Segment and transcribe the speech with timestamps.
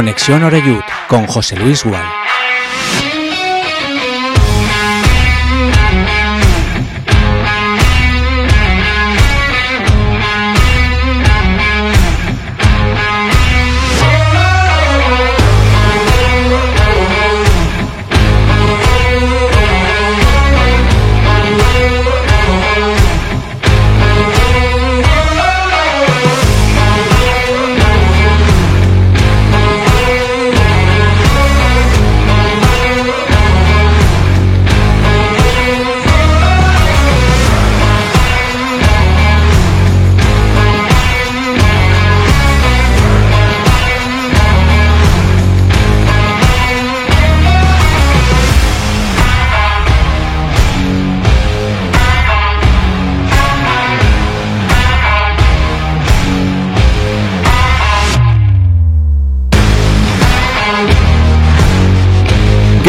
[0.00, 2.19] Conexión Oreyud con José Luis Gual.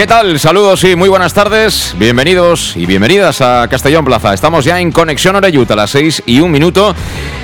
[0.01, 0.39] ¿Qué tal?
[0.39, 1.93] Saludos y muy buenas tardes.
[1.95, 4.33] Bienvenidos y bienvenidas a Castellón Plaza.
[4.33, 6.95] Estamos ya en Conexión Oreyut a las 6 y un minuto.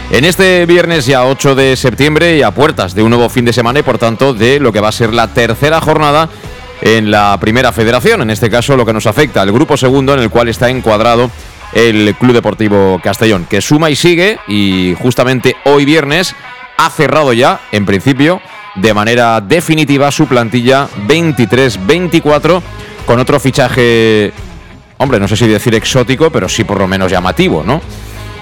[0.09, 3.53] En este viernes ya 8 de septiembre y a puertas de un nuevo fin de
[3.53, 6.29] semana y por tanto de lo que va a ser la tercera jornada
[6.81, 8.23] en la primera federación.
[8.23, 11.29] En este caso lo que nos afecta al grupo segundo en el cual está encuadrado
[11.73, 16.33] el Club Deportivo Castellón, que suma y sigue y justamente hoy viernes
[16.77, 18.41] ha cerrado ya, en principio,
[18.81, 22.61] de manera definitiva su plantilla 23-24
[23.05, 24.33] con otro fichaje,
[24.97, 27.81] hombre, no sé si decir exótico, pero sí por lo menos llamativo, ¿no?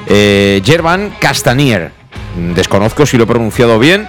[0.08, 0.62] Eh,
[1.20, 1.92] Castanier,
[2.56, 4.08] desconozco si lo he pronunciado bien,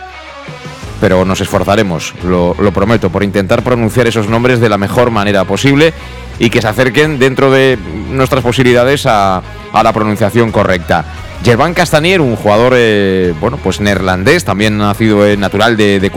[1.00, 5.44] pero nos esforzaremos, lo, lo, prometo, por intentar pronunciar esos nombres de la mejor manera
[5.44, 5.92] posible
[6.38, 7.78] y que se acerquen dentro de
[8.10, 11.04] nuestras posibilidades a, a la pronunciación correcta.
[11.46, 16.10] Gerván Castanier, un jugador eh, bueno, pues neerlandés, también nacido natural de, de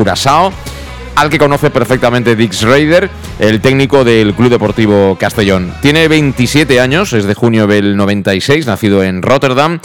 [1.16, 5.72] al que conoce perfectamente Dix Raider, el técnico del Club Deportivo Castellón.
[5.84, 9.80] Tiene 27 años, es de junio del 96, nacido en Rotterdam.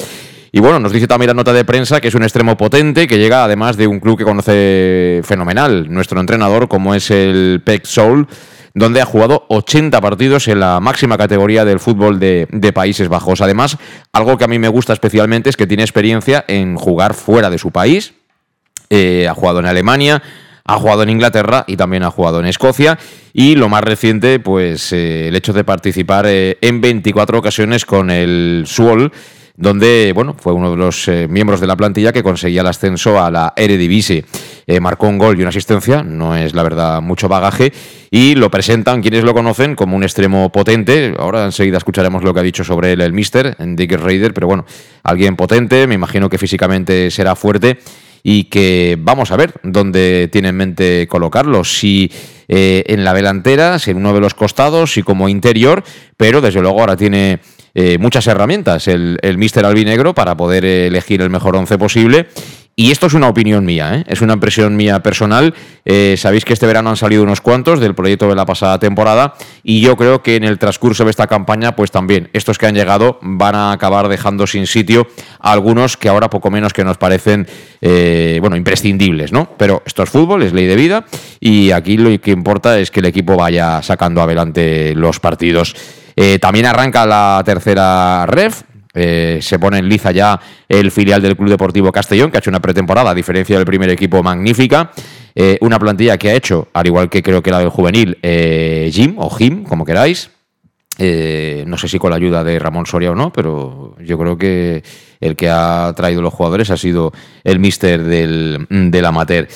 [0.50, 3.18] Y bueno, nos dice también la nota de prensa que es un extremo potente que
[3.18, 8.28] llega además de un club que conoce fenomenal, nuestro entrenador, como es el PEC Soul
[8.74, 13.40] donde ha jugado 80 partidos en la máxima categoría del fútbol de, Países Bajos.
[13.40, 13.78] Además,
[14.12, 17.58] algo que a mí me gusta especialmente es que tiene experiencia en jugar fuera de
[17.58, 18.14] su país.
[18.90, 20.22] Eh, ha jugado en Alemania,
[20.64, 22.98] ha jugado en Inglaterra y también ha jugado en Escocia.
[23.32, 28.10] Y lo más reciente, pues eh, el hecho de participar eh, en 24 ocasiones con
[28.10, 29.12] el Suol
[29.56, 33.22] donde bueno, fue uno de los eh, miembros de la plantilla que conseguía el ascenso
[33.22, 34.24] a la Eredivisie.
[34.66, 37.72] Eh, marcó un gol y una asistencia, no es la verdad mucho bagaje,
[38.10, 41.14] y lo presentan quienes lo conocen como un extremo potente.
[41.18, 44.64] Ahora enseguida escucharemos lo que ha dicho sobre él el Mister, Dick Raider, pero bueno,
[45.02, 47.78] alguien potente, me imagino que físicamente será fuerte
[48.26, 51.62] y que vamos a ver dónde tiene en mente colocarlo.
[51.62, 52.10] Si
[52.48, 55.84] eh, en la delantera, si en uno de los costados, si como interior,
[56.16, 57.40] pero desde luego ahora tiene
[57.74, 62.28] eh, muchas herramientas el, el Mister Albinegro para poder elegir el mejor once posible.
[62.76, 64.04] Y esto es una opinión mía, ¿eh?
[64.08, 65.54] es una impresión mía personal.
[65.84, 69.34] Eh, sabéis que este verano han salido unos cuantos del proyecto de la pasada temporada
[69.62, 72.74] y yo creo que en el transcurso de esta campaña, pues también estos que han
[72.74, 75.06] llegado van a acabar dejando sin sitio
[75.38, 77.46] a algunos que ahora poco menos que nos parecen,
[77.80, 79.50] eh, bueno, imprescindibles, ¿no?
[79.56, 81.04] Pero esto es fútbol, es ley de vida
[81.38, 85.76] y aquí lo que importa es que el equipo vaya sacando adelante los partidos.
[86.16, 88.62] Eh, también arranca la tercera ref.
[88.96, 92.50] Eh, se pone en liza ya el filial del Club Deportivo Castellón, que ha hecho
[92.50, 94.92] una pretemporada, a diferencia del primer equipo, magnífica.
[95.34, 98.18] Eh, una plantilla que ha hecho, al igual que creo que la del juvenil,
[98.92, 100.30] Jim o Jim, como queráis.
[100.96, 104.84] no sé si con la ayuda de Ramón Soria o no, pero yo creo que
[105.20, 109.48] el que ha traído los jugadores ha sido el mister del, del amateur.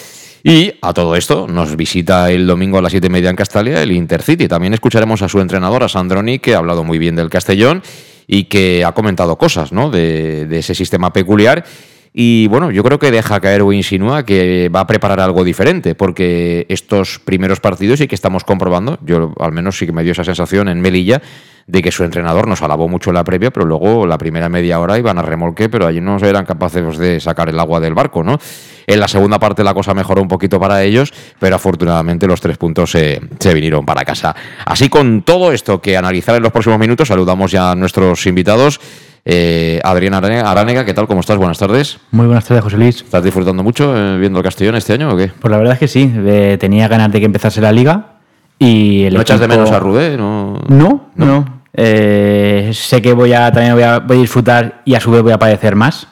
[0.42, 3.82] Y a todo esto nos visita el domingo a las siete y media en Castalia
[3.82, 4.48] el Intercity.
[4.48, 7.82] También escucharemos a su entrenador, a Sandroni, que ha hablado muy bien del Castellón
[8.26, 9.90] y que ha comentado cosas ¿no?
[9.90, 11.64] de, de ese sistema peculiar.
[12.12, 15.94] Y bueno, yo creo que deja caer o insinúa que va a preparar algo diferente,
[15.94, 20.12] porque estos primeros partidos y que estamos comprobando, yo al menos sí que me dio
[20.12, 21.20] esa sensación en Melilla,
[21.68, 24.80] de que su entrenador nos alabó mucho en la previa, pero luego la primera media
[24.80, 28.24] hora iban a remolque, pero allí no eran capaces de sacar el agua del barco,
[28.24, 28.38] ¿no?
[28.86, 32.56] En la segunda parte la cosa mejoró un poquito para ellos, pero afortunadamente los tres
[32.56, 34.34] puntos se, se vinieron para casa.
[34.64, 38.80] Así con todo esto que analizar en los próximos minutos, saludamos ya a nuestros invitados.
[39.26, 41.06] Eh, Adrián Aránega, ¿qué tal?
[41.06, 41.36] ¿Cómo estás?
[41.36, 41.98] Buenas tardes.
[42.12, 43.02] Muy buenas tardes, José Luis.
[43.02, 45.30] ¿Estás disfrutando mucho eh, viendo el Castellón este año o qué?
[45.38, 46.10] Pues la verdad es que sí.
[46.16, 48.14] Eh, tenía ganas de que empezase la liga
[48.58, 50.16] y el ¿No echas de menos a Rudé?
[50.16, 50.62] ¿No?
[50.66, 51.57] No, no.
[51.80, 55.22] Eh, sé que voy a también voy a, voy a disfrutar y a su vez
[55.22, 56.08] voy a padecer más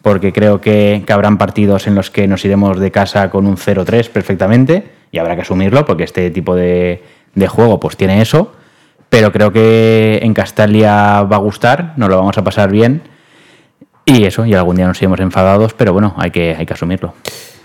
[0.00, 3.56] porque creo que, que habrán partidos en los que nos iremos de casa con un
[3.56, 7.02] 0-3 perfectamente y habrá que asumirlo porque este tipo de,
[7.34, 8.52] de juego pues tiene eso.
[9.08, 13.02] Pero creo que en Castalia va a gustar, nos lo vamos a pasar bien.
[14.04, 17.14] Y eso, y algún día nos iremos enfadados, pero bueno, hay que, hay que asumirlo.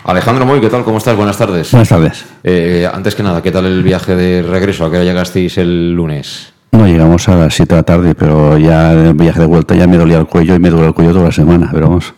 [0.04, 0.84] Alejandro Moy, ¿qué tal?
[0.84, 1.16] ¿Cómo estás?
[1.16, 1.70] Buenas tardes.
[1.70, 2.26] Buenas tardes.
[2.42, 4.84] Eh, antes que nada, ¿qué tal el viaje de regreso?
[4.84, 6.53] ¿A qué hora llegasteis el lunes?
[6.74, 9.76] No, llegamos a las 7 de la tarde, pero ya en el viaje de vuelta
[9.76, 12.14] ya me dolía el cuello y me duele el cuello toda la semana, pero vamos.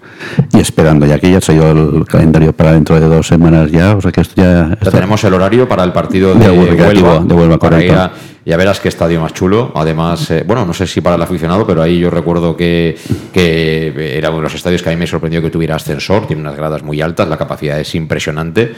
[0.50, 3.70] Y esperando, ya que ya se ha ido el calendario para dentro de dos semanas
[3.70, 4.74] ya, o sea que esto ya...
[4.90, 8.10] Tenemos el horario para el partido De de, Huelva, de Huelva, correcto.
[8.46, 9.72] ya verás qué estadio más chulo.
[9.74, 12.96] Además, eh, bueno, no sé si para el aficionado, pero ahí yo recuerdo que,
[13.34, 16.26] que era uno de los estadios que a mí me sorprendió que tuviera ascensor.
[16.26, 18.74] Tiene unas gradas muy altas, la capacidad es impresionante.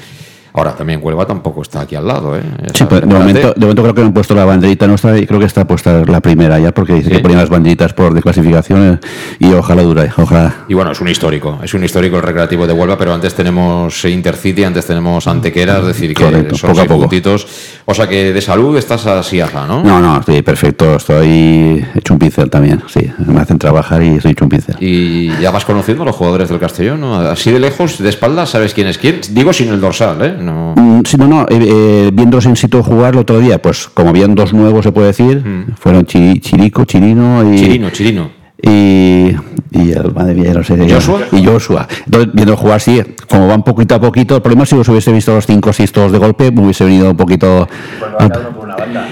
[0.52, 2.36] Ahora también Huelva tampoco está aquí al lado.
[2.36, 2.42] ¿eh?
[2.74, 5.38] Sí, pues de momento, de momento creo que han puesto la banderita nuestra y creo
[5.40, 7.16] que está puesta la primera ya, porque dice Sí.
[7.16, 8.98] que ponían las banderitas por de clasificaciones
[9.38, 10.54] y ojalá dure, ojalá.
[10.68, 14.04] Y bueno, es un histórico, es un histórico el recreativo de Huelva, pero antes tenemos
[14.04, 17.00] Intercity, antes tenemos Antequera, es decir, que Correcto, son poco a seis poco.
[17.02, 17.46] puntitos.
[17.84, 19.82] O sea que de salud estás así, ajá, ¿no?
[19.82, 24.32] No, no, estoy perfecto, estoy hecho un pincel también, sí, me hacen trabajar y estoy
[24.32, 24.76] hecho un pincel.
[24.80, 27.16] Y ya vas conociendo a los jugadores del Castellón, ¿no?
[27.20, 29.20] Así de lejos, de espaldas, sabes quién es quién.
[29.30, 30.36] Digo sin el dorsal, ¿eh?
[30.38, 30.74] No.
[30.76, 34.10] Mm, Sí, no, no, eh, eh, viéndolos en sitio jugar el otro día, pues como
[34.10, 35.42] habían dos nuevos, se puede decir,
[35.78, 37.56] fueron Chiri- Chirico, Chirino y...
[37.58, 38.30] Chirino, Chirino.
[38.60, 39.28] Y,
[39.70, 40.76] y el, madre mía, no sé.
[40.92, 41.20] ¿Joshua?
[41.30, 41.86] Y Joshua.
[42.06, 43.00] Entonces, viendo jugar, sí,
[43.30, 45.72] como van poquito a poquito, el problema es si los hubiese visto los 5 o
[45.72, 47.68] 6 todos de golpe, me hubiese venido un poquito...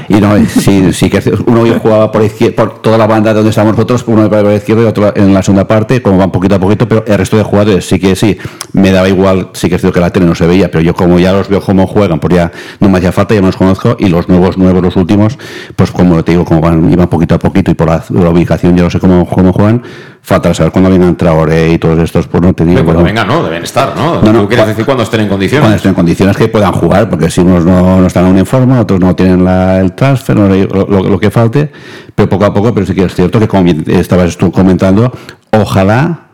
[0.08, 2.22] Y no, sí, sí que uno jugaba por
[2.54, 5.42] por toda la banda donde estamos nosotros, uno por la izquierda y otro en la
[5.42, 8.36] segunda parte, como van poquito a poquito, pero el resto de jugadores sí que sí,
[8.72, 10.94] me daba igual, sí que es cierto que la tele no se veía, pero yo
[10.94, 13.56] como ya los veo cómo juegan, pues ya no me hacía falta, ya me los
[13.56, 15.38] conozco, y los nuevos, nuevos, los últimos,
[15.74, 18.76] pues como te digo, como van, iban poquito a poquito y por la, la ubicación,
[18.76, 19.82] yo no sé cómo, cómo juegan,
[20.26, 22.82] falta saber cuándo vengan Traoré y todos estos, pues no te digo.
[22.82, 24.20] Cuando bueno, venga, no, deben estar, ¿no?
[24.20, 25.62] No, no, Tú quieres decir cuando estén en condiciones.
[25.62, 28.44] cuando estén en condiciones que puedan jugar, porque si unos no, no están aún en
[28.44, 31.70] forma, otros no tienen la- el transfer, no, lo, lo- lo que falte,
[32.14, 35.12] pero poco a poco, pero sí que es cierto que como estabas tú comentando,
[35.52, 36.25] ojalá,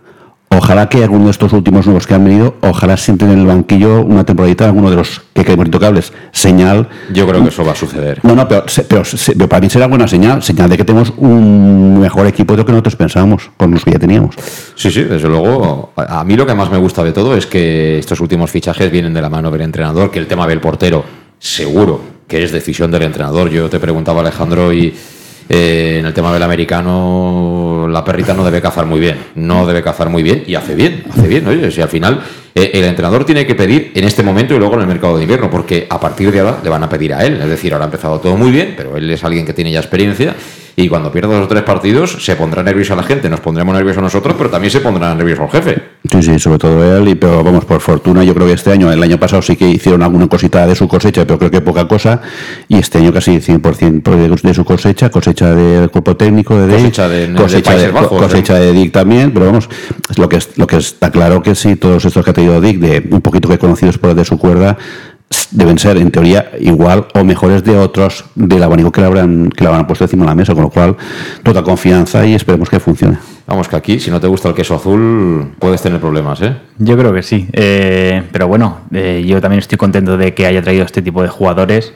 [0.56, 4.02] ojalá que alguno de estos últimos nuevos que han venido, ojalá sienten en el banquillo
[4.02, 6.88] una temporadita alguno de los que queremos intocables, señal.
[7.12, 8.20] Yo creo que eso va a suceder.
[8.22, 12.00] No, no, pero, pero, pero para mí será buena señal, señal de que tenemos un
[12.00, 14.34] mejor equipo de lo que nosotros pensábamos, con los que ya teníamos.
[14.74, 15.92] Sí, sí, desde luego.
[15.96, 19.14] A mí lo que más me gusta de todo es que estos últimos fichajes vienen
[19.14, 21.04] de la mano del entrenador, que el tema del portero,
[21.38, 23.50] seguro que es decisión del entrenador.
[23.50, 24.94] Yo te preguntaba, Alejandro, y
[25.48, 29.16] eh, en el tema del americano, la perrita no debe cazar muy bien.
[29.34, 31.46] No debe cazar muy bien y hace bien, hace bien.
[31.46, 32.22] Oye, si al final
[32.54, 35.22] eh, el entrenador tiene que pedir en este momento y luego en el mercado de
[35.22, 37.40] invierno, porque a partir de ahora le van a pedir a él.
[37.40, 39.80] Es decir, ahora ha empezado todo muy bien, pero él es alguien que tiene ya
[39.80, 40.34] experiencia.
[40.74, 44.02] Y cuando pierda dos o tres partidos, se pondrá nerviosa la gente, nos pondremos nerviosos
[44.02, 45.82] nosotros, pero también se pondrá nervioso el jefe.
[46.10, 48.90] Sí, sí, sobre todo él, y, pero vamos, por fortuna, yo creo que este año,
[48.90, 51.86] el año pasado sí que hicieron alguna cosita de su cosecha, pero creo que poca
[51.86, 52.22] cosa,
[52.68, 57.08] y este año casi 100% de, de su cosecha, cosecha del cuerpo técnico, de Cosecha
[57.08, 59.68] de- de cosecha, de, Bajos, cosecha de Dick también, pero vamos,
[60.10, 62.60] es lo que, es, lo que está claro que sí, todos estos que ha tenido
[62.60, 64.76] Dick, de un poquito que conocidos por de su cuerda,
[65.50, 69.64] deben ser en teoría igual o mejores de otros del abanico que le habrán que
[69.64, 70.96] le habrán puesto encima de la mesa, con lo cual
[71.42, 73.18] toda confianza y esperemos que funcione.
[73.46, 76.56] Vamos, que aquí, si no te gusta el queso azul, puedes tener problemas, ¿eh?
[76.78, 77.48] Yo creo que sí.
[77.52, 81.28] Eh, pero bueno, eh, yo también estoy contento de que haya traído este tipo de
[81.28, 81.92] jugadores.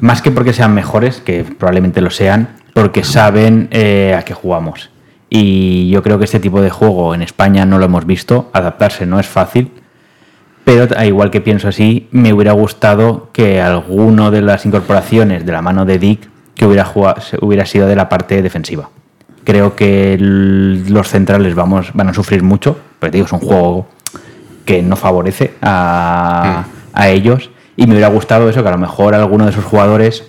[0.00, 4.90] Más que porque sean mejores, que probablemente lo sean, porque saben eh, a qué jugamos.
[5.30, 8.50] Y yo creo que este tipo de juego en España no lo hemos visto.
[8.52, 9.70] Adaptarse no es fácil.
[10.64, 15.52] Pero a igual que pienso así, me hubiera gustado que alguno de las incorporaciones de
[15.52, 18.88] la mano de Dick que hubiera, jugado, hubiera sido de la parte defensiva.
[19.44, 23.88] Creo que el- los centrales vamos, van a sufrir mucho, te digo, es un juego
[24.64, 27.50] que no favorece a, a ellos.
[27.76, 30.24] Y me hubiera gustado eso, que a lo mejor alguno de esos jugadores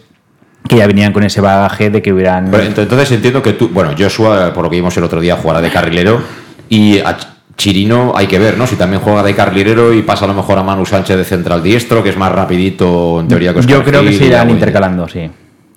[0.68, 2.50] que ya venían con ese bagaje de que hubieran...
[2.51, 5.38] Pero ent- entonces entiendo que tú, bueno, Joshua, por lo que vimos el otro día,
[5.38, 6.20] jugará de carrilero
[6.68, 7.15] y a
[7.57, 8.67] Chirino hay que ver, ¿no?
[8.67, 11.63] Si también juega de carrilero y pasa a lo mejor a Manu Sánchez de central
[11.63, 15.07] diestro, que es más rapidito en teoría que Yo creo que Oscar se irán intercalando,
[15.07, 15.29] sí.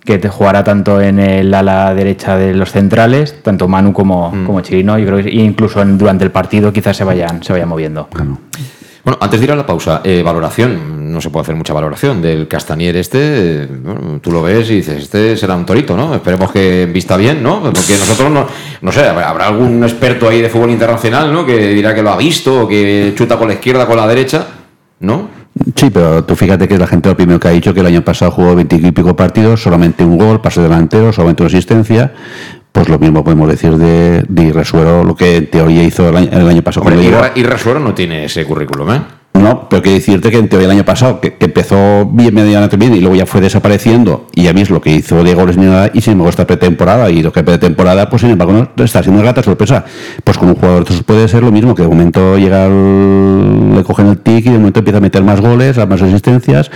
[0.04, 4.47] Que te jugará tanto en el ala derecha de los centrales, tanto Manu como, Mm.
[4.47, 4.99] como Chirino.
[4.99, 8.08] Yo creo que incluso en- durante el partido quizás se vayan, se vayan moviendo.
[9.04, 12.20] Bueno, antes de ir a la pausa, eh, valoración, no se puede hacer mucha valoración
[12.20, 16.14] del Castanier este, eh, bueno, tú lo ves y dices, este será un torito, ¿no?
[16.14, 17.62] Esperemos que vista bien, ¿no?
[17.62, 18.47] Porque nosotros no,
[18.80, 21.44] no sé, habrá algún experto ahí de fútbol internacional, ¿no?
[21.44, 24.47] Que dirá que lo ha visto o que chuta con la izquierda, con la derecha,
[25.00, 25.28] ¿no?
[25.75, 28.02] Sí, pero tú fíjate que la gente lo primero que ha dicho que el año
[28.04, 32.12] pasado jugó 20 y pico partidos, solamente un gol, pase delantero, solamente una asistencia.
[32.70, 36.28] pues lo mismo podemos decir de, de Resuero, lo que en teoría hizo el año,
[36.30, 36.87] el año pasado.
[36.87, 37.32] Hombre, con Leiva.
[37.35, 39.00] y, y Resuero no tiene ese currículum, ¿eh?
[39.38, 42.76] No, pero quiero decirte que en teoría el año pasado, que, que empezó bien, medianamente
[42.76, 45.66] bien y luego ya fue desapareciendo y ya ves lo que hizo de goles ni
[45.66, 49.02] nada y sin embargo esta pretemporada y lo que pretemporada, pues sin embargo no, está
[49.02, 49.85] siendo una grata sorpresa.
[50.25, 53.85] Pues con un jugador entonces puede ser lo mismo, que de momento llega el- le
[53.85, 56.71] cogen el tic y de momento empieza a meter más goles, a más asistencias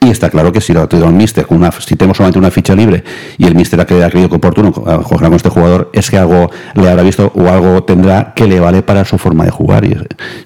[0.00, 2.38] y está claro que si lo ha traído el míster, con una, si tenemos solamente
[2.38, 3.04] una ficha libre
[3.36, 6.88] y el míster ha creído, que oportuno jugar con este jugador, es que algo le
[6.88, 9.96] habrá visto o algo tendrá que le vale para su forma de jugar y,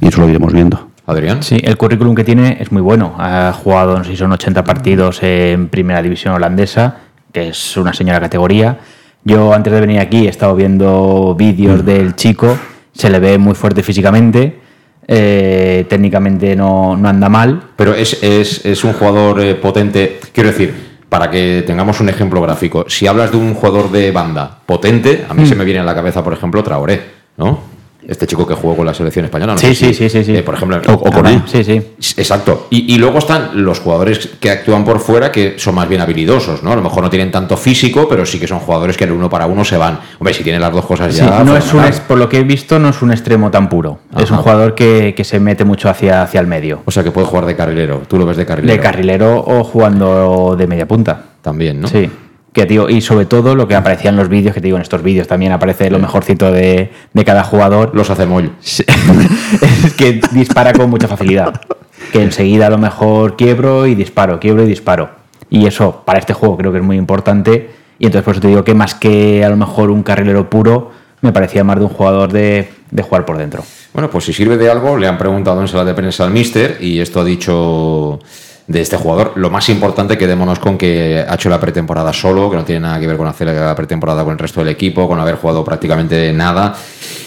[0.01, 0.92] y eso lo iremos viendo.
[1.07, 1.43] Adrián.
[1.43, 3.15] Sí, el currículum que tiene es muy bueno.
[3.19, 6.99] Ha jugado, no sé si son 80 partidos en primera división holandesa,
[7.33, 8.79] que es una señora categoría.
[9.25, 12.57] Yo antes de venir aquí he estado viendo vídeos del chico,
[12.93, 14.61] se le ve muy fuerte físicamente,
[15.07, 17.63] eh, técnicamente no, no anda mal.
[17.77, 20.21] Pero es, es, es un jugador eh, potente.
[20.33, 24.59] Quiero decir, para que tengamos un ejemplo gráfico, si hablas de un jugador de banda
[24.65, 27.03] potente, a mí se me viene a la cabeza, por ejemplo, Traoré,
[27.37, 27.72] ¿no?
[28.07, 29.53] Este chico que jugó con la selección española.
[29.53, 30.35] No Sí, sí, sí, sí, sí.
[30.37, 31.43] eh, por ejemplo, O- o con él.
[31.47, 31.81] Sí, sí.
[32.17, 32.67] Exacto.
[32.71, 36.63] Y, y luego están los jugadores que actúan por fuera que son más bien habilidosos,
[36.63, 36.73] ¿no?
[36.73, 39.17] A lo mejor no tienen tanto físico, pero sí que son jugadores que en el
[39.17, 40.01] uno para uno se van.
[40.19, 41.45] Hombre, si tienen las dos cosas Sí, ya.
[41.45, 44.01] no es un, por lo que he visto, no es un extremo tan puro.
[44.19, 46.83] Es un jugador que, que se mete mucho hacia, hacia el medio.
[46.85, 48.03] O sea, que puede jugar de carrilero.
[48.09, 48.73] Tú lo ves de carrilero.
[48.77, 51.23] De carrilero o jugando de media punta.
[51.41, 51.89] También, ¿no?
[51.89, 52.09] Sí.
[52.53, 54.83] Que, tío, y sobre todo lo que aparecía en los vídeos, que te digo, en
[54.83, 57.93] estos vídeos también aparece lo mejorcito de, de cada jugador.
[57.95, 58.27] Los hace.
[58.61, 58.85] Sí.
[59.85, 61.61] es que dispara con mucha facilidad.
[62.13, 65.11] Que enseguida a lo mejor quiebro y disparo, quiebro y disparo.
[65.49, 67.71] Y eso para este juego creo que es muy importante.
[67.99, 70.91] Y entonces por eso te digo que más que a lo mejor un carrilero puro,
[71.23, 73.65] me parecía más de un jugador de, de jugar por dentro.
[73.95, 76.79] Bueno, pues si sirve de algo, le han preguntado en sala de prensa al míster
[76.81, 78.21] y esto ha dicho
[78.67, 79.33] de este jugador.
[79.37, 83.01] Lo más importante, quedémonos con que ha hecho la pretemporada solo, que no tiene nada
[83.01, 86.33] que ver con hacer la pretemporada con el resto del equipo, con haber jugado prácticamente
[86.33, 86.75] nada.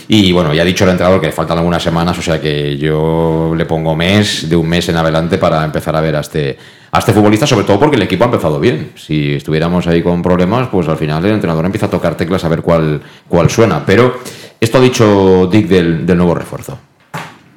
[0.08, 2.78] Y bueno, ya ha dicho el entrenador que le faltan algunas semanas, o sea que
[2.78, 6.58] yo le pongo mes, de un mes en adelante, para empezar a ver a este,
[6.92, 8.92] a este futbolista, sobre todo porque el equipo ha empezado bien.
[8.96, 12.50] Si estuviéramos ahí con problemas, pues al final el entrenador empieza a tocar teclas a
[12.50, 13.84] ver cuál, cuál suena.
[13.84, 14.20] Pero
[14.60, 16.78] esto ha dicho Dick del, del nuevo refuerzo.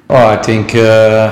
[0.07, 1.29] Oh, I think uh,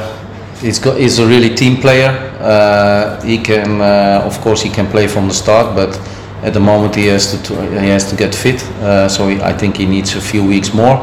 [0.62, 2.10] he's got, he's a really team player.
[2.40, 6.00] Uh, he can, uh, of course, he can play from the start, but
[6.44, 8.64] at the moment he has to he has to get fit.
[8.82, 10.98] Uh, so he, I think he needs a few weeks more.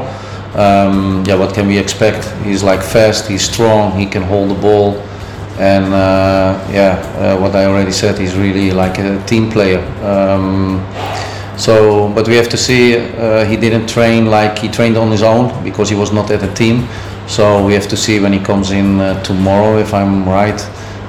[0.54, 2.24] Um, yeah, what can we expect?
[2.44, 4.94] He's like fast, he's strong, he can hold the ball,
[5.58, 9.80] and uh, yeah, uh, what I already said, he's really like a team player.
[10.04, 10.86] Um,
[11.56, 12.96] so, but we have to see.
[12.96, 16.42] Uh, he didn't train like he trained on his own because he was not at
[16.42, 16.88] a team.
[17.26, 20.60] So we have to see when he comes in uh, tomorrow, if I'm right,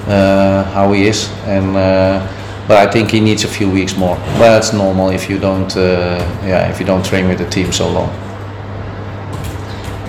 [0.08, 1.30] uh, how he is.
[1.46, 2.26] And uh,
[2.66, 4.16] but I think he needs a few weeks more.
[4.38, 7.72] But that's normal if you don't, uh, yeah, if you don't train with the team
[7.72, 8.10] so long.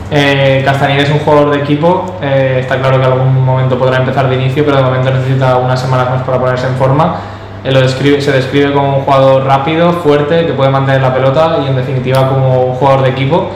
[0.10, 4.30] Eh, Castañeda es un jugador de equipo, eh, está claro que algún momento podrá empezar
[4.30, 7.18] de inicio, pero de momento necesita unas semañas más para ponerse en forma.
[7.66, 11.58] Él lo describe, se describe como un jugador rápido, fuerte, que puede mantener la pelota
[11.62, 13.50] y en definitiva como un jugador de equipo.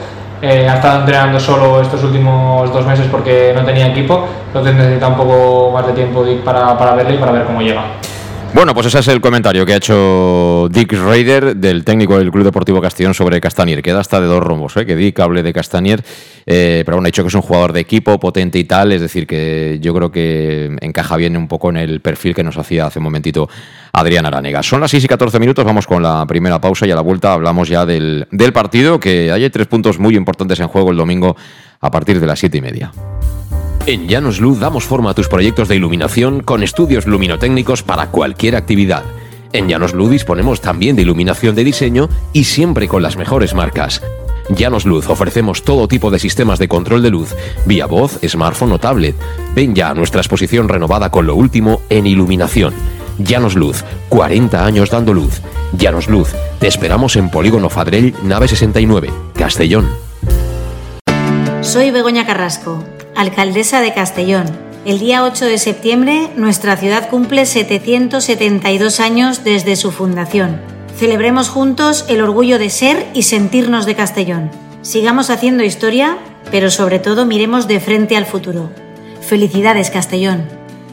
[0.44, 5.06] Eh, ha estado entrenando solo estos últimos dos meses porque no tenía equipo, entonces necesita
[5.06, 7.84] un poco más de tiempo para, para verle y para ver cómo llega.
[8.54, 12.44] Bueno, pues ese es el comentario que ha hecho Dick Raider, del técnico del Club
[12.44, 13.82] Deportivo Castellón, sobre Castanier.
[13.82, 14.84] Queda hasta de dos rombos, ¿eh?
[14.84, 16.04] que Dick hable de Castanier,
[16.44, 19.00] eh, pero bueno, ha dicho que es un jugador de equipo, potente y tal, es
[19.00, 22.86] decir, que yo creo que encaja bien un poco en el perfil que nos hacía
[22.86, 23.48] hace un momentito
[23.90, 24.62] Adrián Aranega.
[24.62, 27.32] Son las 6 y 14 minutos, vamos con la primera pausa y a la vuelta
[27.32, 31.36] hablamos ya del, del partido, que hay tres puntos muy importantes en juego el domingo
[31.80, 32.92] a partir de las 7 y media.
[33.84, 38.54] En Llanos Luz damos forma a tus proyectos de iluminación con estudios luminotécnicos para cualquier
[38.54, 39.02] actividad.
[39.52, 44.00] En Llanos Luz disponemos también de iluminación de diseño y siempre con las mejores marcas.
[44.50, 47.34] Llanos Luz ofrecemos todo tipo de sistemas de control de luz,
[47.66, 49.16] vía voz, smartphone o tablet.
[49.54, 52.74] Ven ya a nuestra exposición renovada con lo último en iluminación.
[53.18, 55.40] Llanos Luz, 40 años dando luz.
[55.76, 56.28] Llanos Luz,
[56.60, 59.88] te esperamos en Polígono Fadrell, nave 69, Castellón.
[61.62, 62.82] Soy Begoña Carrasco,
[63.16, 64.46] alcaldesa de Castellón.
[64.84, 70.60] El día 8 de septiembre nuestra ciudad cumple 772 años desde su fundación.
[70.98, 74.50] Celebremos juntos el orgullo de ser y sentirnos de Castellón.
[74.82, 76.18] Sigamos haciendo historia,
[76.50, 78.70] pero sobre todo miremos de frente al futuro.
[79.20, 80.44] Felicidades Castellón.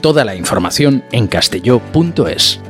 [0.01, 2.61] Toda la información en castelló.es.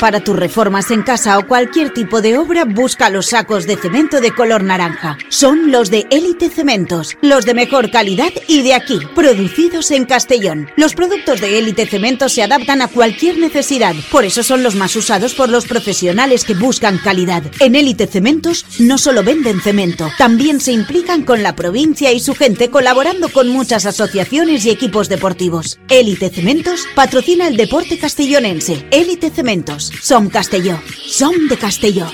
[0.00, 4.20] Para tus reformas en casa o cualquier tipo de obra, busca los sacos de cemento
[4.20, 5.16] de color naranja.
[5.28, 10.68] Son los de Élite Cementos, los de mejor calidad y de aquí, producidos en Castellón.
[10.76, 14.96] Los productos de Élite Cementos se adaptan a cualquier necesidad, por eso son los más
[14.96, 17.44] usados por los profesionales que buscan calidad.
[17.60, 22.34] En Élite Cementos no solo venden cemento, también se implican con la provincia y su
[22.34, 25.78] gente colaborando con muchas asociaciones y equipos deportivos.
[25.88, 28.84] Élite Cementos patrocina el deporte castellonense.
[28.90, 29.83] Élite Cementos.
[30.00, 30.78] Som Castelló.
[31.06, 32.06] Som de Castelló.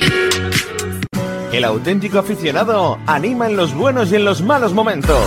[1.53, 5.21] El auténtico aficionado anima en los buenos y en los malos momentos.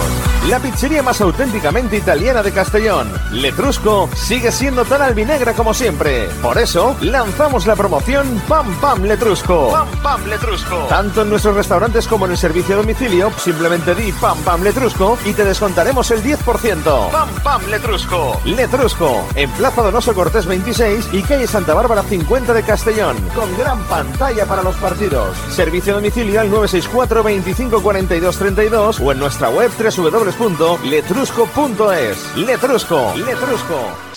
[0.49, 6.27] La pizzería más auténticamente italiana de Castellón, Letrusco, sigue siendo tan albinegra como siempre.
[6.41, 9.71] Por eso, lanzamos la promoción Pam Pam Letrusco.
[9.71, 10.75] Pam Pam Letrusco.
[10.89, 15.17] Tanto en nuestros restaurantes como en el servicio a domicilio, simplemente di Pam Pam Letrusco
[15.23, 17.09] y te descontaremos el 10%.
[17.09, 18.41] Pam Pam Letrusco.
[18.43, 23.81] Letrusco, en Plaza Donoso Cortés 26 y calle Santa Bárbara 50 de Castellón, con gran
[23.85, 25.37] pantalla para los partidos.
[25.49, 32.35] Servicio a domicilio al 964 25 42 32 o en nuestra web www www.letrusco.es.
[32.37, 34.12] Letrusco, Letrusco.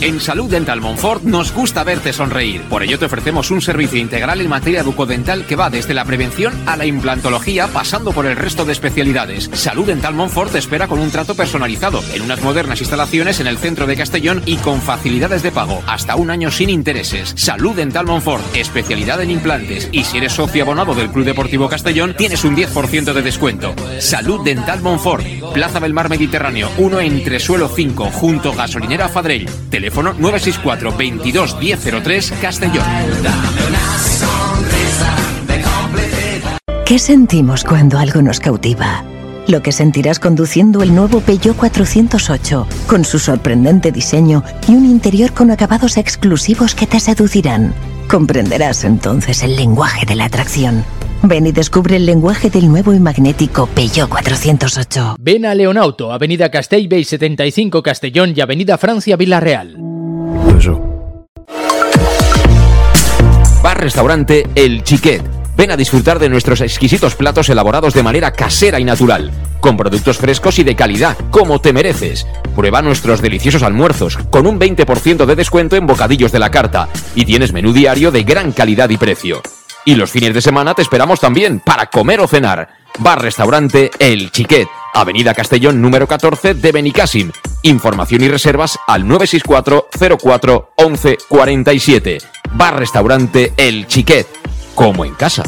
[0.00, 2.62] En Salud Dental Monfort nos gusta verte sonreír.
[2.70, 6.54] Por ello te ofrecemos un servicio integral en materia bucodental que va desde la prevención
[6.66, 9.50] a la implantología, pasando por el resto de especialidades.
[9.54, 13.88] Salud Dental Monfort espera con un trato personalizado, en unas modernas instalaciones en el centro
[13.88, 17.32] de Castellón y con facilidades de pago, hasta un año sin intereses.
[17.34, 19.88] Salud Dental Monfort, especialidad en implantes.
[19.90, 23.74] Y si eres socio abonado del Club Deportivo Castellón, tienes un 10% de descuento.
[23.98, 29.48] Salud Dental Monfort, Plaza del Mar Mediterráneo, 1 entre suelo 5, junto gasolinera Fadrell.
[29.88, 32.84] Teléfono 964 22 1003 Castellón.
[36.84, 39.02] ¿Qué sentimos cuando algo nos cautiva?
[39.46, 45.32] Lo que sentirás conduciendo el nuevo Peugeot 408, con su sorprendente diseño y un interior
[45.32, 47.72] con acabados exclusivos que te seducirán.
[48.10, 50.84] Comprenderás entonces el lenguaje de la atracción.
[51.22, 55.16] Ven y descubre el lenguaje del nuevo y magnético Peugeot 408.
[55.18, 59.76] Ven a Leonauto, Avenida Castell Bay 75 Castellón y Avenida Francia Villarreal.
[63.62, 65.22] Bar Restaurante El Chiquet.
[65.56, 70.18] Ven a disfrutar de nuestros exquisitos platos elaborados de manera casera y natural, con productos
[70.18, 72.28] frescos y de calidad, como te mereces.
[72.54, 77.24] Prueba nuestros deliciosos almuerzos, con un 20% de descuento en bocadillos de la carta, y
[77.24, 79.42] tienes menú diario de gran calidad y precio.
[79.88, 82.68] Y los fines de semana te esperamos también para comer o cenar.
[82.98, 87.32] Bar Restaurante El Chiquet, Avenida Castellón número 14 de Benicassim.
[87.62, 89.88] Información y reservas al 964
[90.22, 92.18] 04 11 47.
[92.52, 94.26] Bar Restaurante El Chiquet,
[94.74, 95.44] como en casa.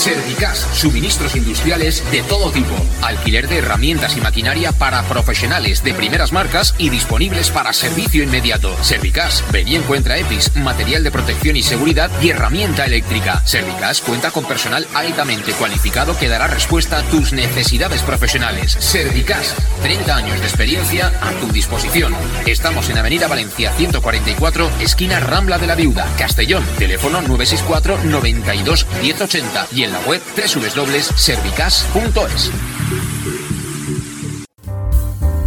[0.00, 6.32] Servicas, suministros industriales de todo tipo, alquiler de herramientas y maquinaria para profesionales de primeras
[6.32, 8.74] marcas y disponibles para servicio inmediato.
[8.82, 13.46] Servicas, ven y encuentra EPIs, material de protección y seguridad y herramienta eléctrica.
[13.46, 18.78] Servicas cuenta con personal altamente cualificado que dará respuesta a tus necesidades profesionales.
[18.80, 22.14] Servicas, 30 años de experiencia a tu disposición.
[22.46, 26.64] Estamos en Avenida Valencia 144, esquina Rambla de la Viuda, Castellón.
[26.78, 32.50] Teléfono 964 92 1080 y en la web www.servicas.es.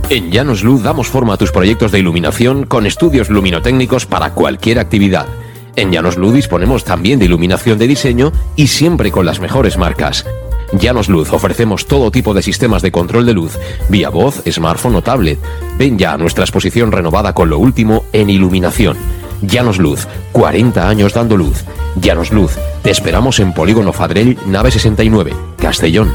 [0.09, 4.79] En Llanos Luz damos forma a tus proyectos de iluminación con estudios luminotécnicos para cualquier
[4.79, 5.27] actividad.
[5.75, 10.25] En Llanos Luz disponemos también de iluminación de diseño y siempre con las mejores marcas.
[10.73, 13.57] Llanos Luz ofrecemos todo tipo de sistemas de control de luz,
[13.89, 15.39] vía voz, smartphone o tablet.
[15.77, 18.97] Ven ya a nuestra exposición renovada con lo último en iluminación.
[19.45, 21.65] Llanos Luz, 40 años dando luz.
[21.99, 26.11] Llanos Luz, te esperamos en Polígono Fadrell, nave 69, Castellón.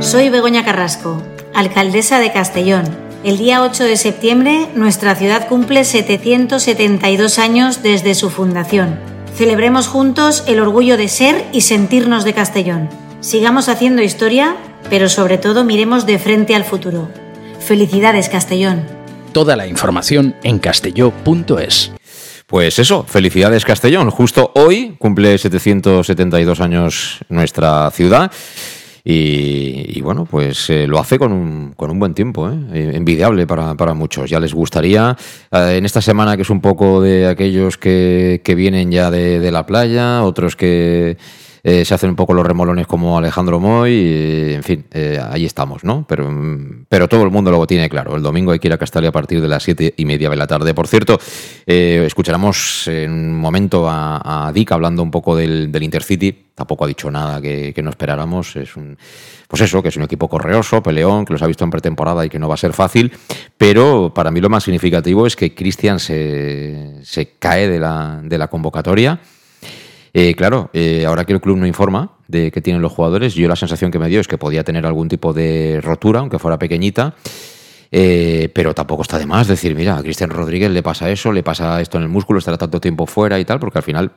[0.00, 1.22] Soy Begoña Carrasco,
[1.54, 2.84] alcaldesa de Castellón.
[3.22, 8.98] El día 8 de septiembre nuestra ciudad cumple 772 años desde su fundación.
[9.34, 12.88] Celebremos juntos el orgullo de ser y sentirnos de Castellón.
[13.20, 14.56] Sigamos haciendo historia,
[14.90, 17.08] pero sobre todo miremos de frente al futuro.
[17.60, 18.97] Felicidades Castellón.
[19.32, 21.92] Toda la información en castelló.es.
[22.46, 24.10] Pues eso, felicidades Castellón.
[24.10, 28.32] Justo hoy cumple 772 años nuestra ciudad.
[29.04, 32.58] Y, bueno, pues eh, lo hace con un, con un buen tiempo, ¿eh?
[32.74, 34.28] Eh, envidiable para, para muchos.
[34.28, 35.16] Ya les gustaría,
[35.50, 39.50] en esta semana que es un poco de aquellos que, que vienen ya de, de
[39.50, 41.16] la playa, otros que
[41.62, 45.84] eh, se hacen un poco los remolones como Alejandro Moy, en fin, eh, ahí estamos,
[45.84, 46.04] ¿no?
[46.08, 48.78] Pero, mm, pero todo el mundo luego tiene claro, el domingo hay que ir a
[48.78, 50.74] Castalia a partir de las siete y media de la tarde.
[50.74, 51.18] Por cierto,
[51.66, 56.84] eh, escucharemos en un momento a, a Dick hablando un poco del, del Intercity, tampoco
[56.84, 58.96] ha dicho nada que, que no esperáramos, es un
[59.48, 62.28] pues eso, que es un equipo correoso, peleón, que los ha visto en pretemporada y
[62.28, 63.10] que no va a ser fácil,
[63.56, 68.36] pero para mí lo más significativo es que Cristian se, se cae de la, de
[68.36, 69.18] la convocatoria.
[70.20, 73.46] Eh, claro, eh, ahora que el club no informa de qué tienen los jugadores, yo
[73.46, 76.58] la sensación que me dio es que podía tener algún tipo de rotura, aunque fuera
[76.58, 77.14] pequeñita.
[77.92, 81.44] Eh, pero tampoco está de más decir, mira, a Cristian Rodríguez le pasa eso, le
[81.44, 84.10] pasa esto en el músculo, estará tanto tiempo fuera y tal, porque al final,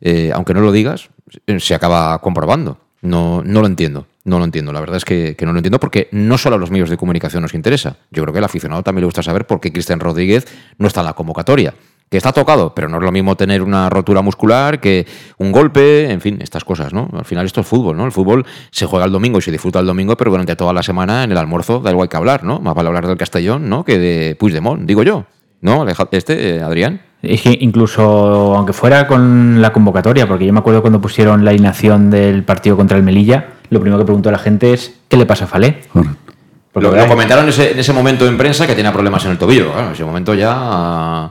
[0.00, 1.10] eh, aunque no lo digas,
[1.58, 2.78] se acaba comprobando.
[3.02, 4.72] No, no lo entiendo, no lo entiendo.
[4.72, 6.96] La verdad es que, que no lo entiendo porque no solo a los medios de
[6.96, 7.96] comunicación nos interesa.
[8.10, 10.46] Yo creo que al aficionado también le gusta saber por qué Cristian Rodríguez
[10.78, 11.74] no está en la convocatoria.
[12.10, 16.10] Que está tocado, pero no es lo mismo tener una rotura muscular que un golpe,
[16.10, 17.10] en fin, estas cosas, ¿no?
[17.12, 18.06] Al final esto es fútbol, ¿no?
[18.06, 20.82] El fútbol se juega el domingo y se disfruta el domingo, pero durante toda la
[20.82, 22.60] semana en el almuerzo da igual que hablar, ¿no?
[22.60, 23.84] Más vale hablar del Castellón, ¿no?
[23.84, 25.26] Que de Puigdemont, digo yo.
[25.60, 25.86] ¿No?
[26.12, 27.00] Este, eh, Adrián.
[27.20, 31.50] Es que incluso, aunque fuera con la convocatoria, porque yo me acuerdo cuando pusieron la
[31.50, 35.26] alineación del partido contra el Melilla, lo primero que preguntó la gente es ¿qué le
[35.26, 35.82] pasa a Falé?
[36.72, 39.32] Porque Lo, lo comentaron en ese, en ese momento en prensa que tenía problemas en
[39.32, 39.72] el tobillo.
[39.72, 41.30] Claro, en ese momento ya.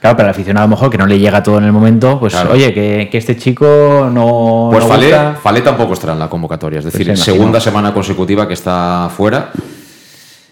[0.00, 2.20] Claro, para el aficionado a lo mejor que no le llega todo en el momento,
[2.20, 2.52] pues Claro.
[2.52, 4.68] oye, que, que este chico no.
[4.70, 5.14] Pues no Falé.
[5.42, 6.78] Falé tampoco estará en la convocatoria.
[6.80, 9.50] Es Pues decir, segunda semana consecutiva que está fuera.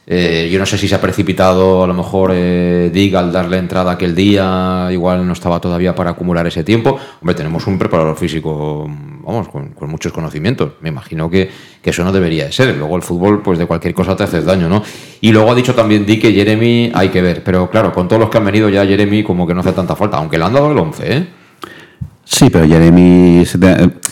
[0.06, 3.56] Eh, yo no sé si se ha precipitado a lo mejor eh, Dig al darle
[3.56, 6.98] entrada aquel día, igual no estaba todavía para acumular ese tiempo.
[7.20, 10.72] Hombre, tenemos un preparador físico, vamos, con, muchos conocimientos.
[10.80, 12.76] Me imagino que, que eso no debería de ser.
[12.76, 14.82] Luego el fútbol, pues de cualquier cosa te haces daño, ¿no?
[15.22, 17.42] Y luego ha dicho también Dig que Jeremy hay que ver.
[17.42, 19.96] Pero claro, con todos los que han venido ya Jeremy como que no hace tanta
[19.96, 21.26] falta, aunque le han dado el 11, ¿eh?
[22.24, 23.44] Sí, pero Jeremy,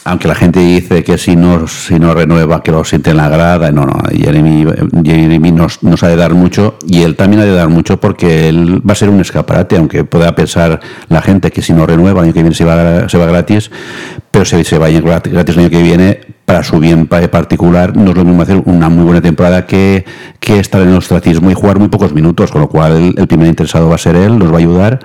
[0.05, 3.29] aunque la gente dice que si no, si no renueva, que lo siente en la
[3.29, 4.67] grada, no, no, Jeremy,
[5.05, 8.49] Jeremy nos, nos ha de dar mucho y él también ha de dar mucho porque
[8.49, 12.21] él va a ser un escaparate, aunque pueda pensar la gente que si no renueva,
[12.21, 13.71] el año que viene se va, se va gratis,
[14.33, 17.07] pero se, se va a ir gratis, gratis el año que viene para su bien
[17.07, 20.05] pa- particular, no es lo mismo hacer una muy buena temporada que,
[20.41, 23.27] que estar en el ostracismo y jugar muy pocos minutos, con lo cual el, el
[23.29, 24.99] primer interesado va a ser él, nos va a ayudar.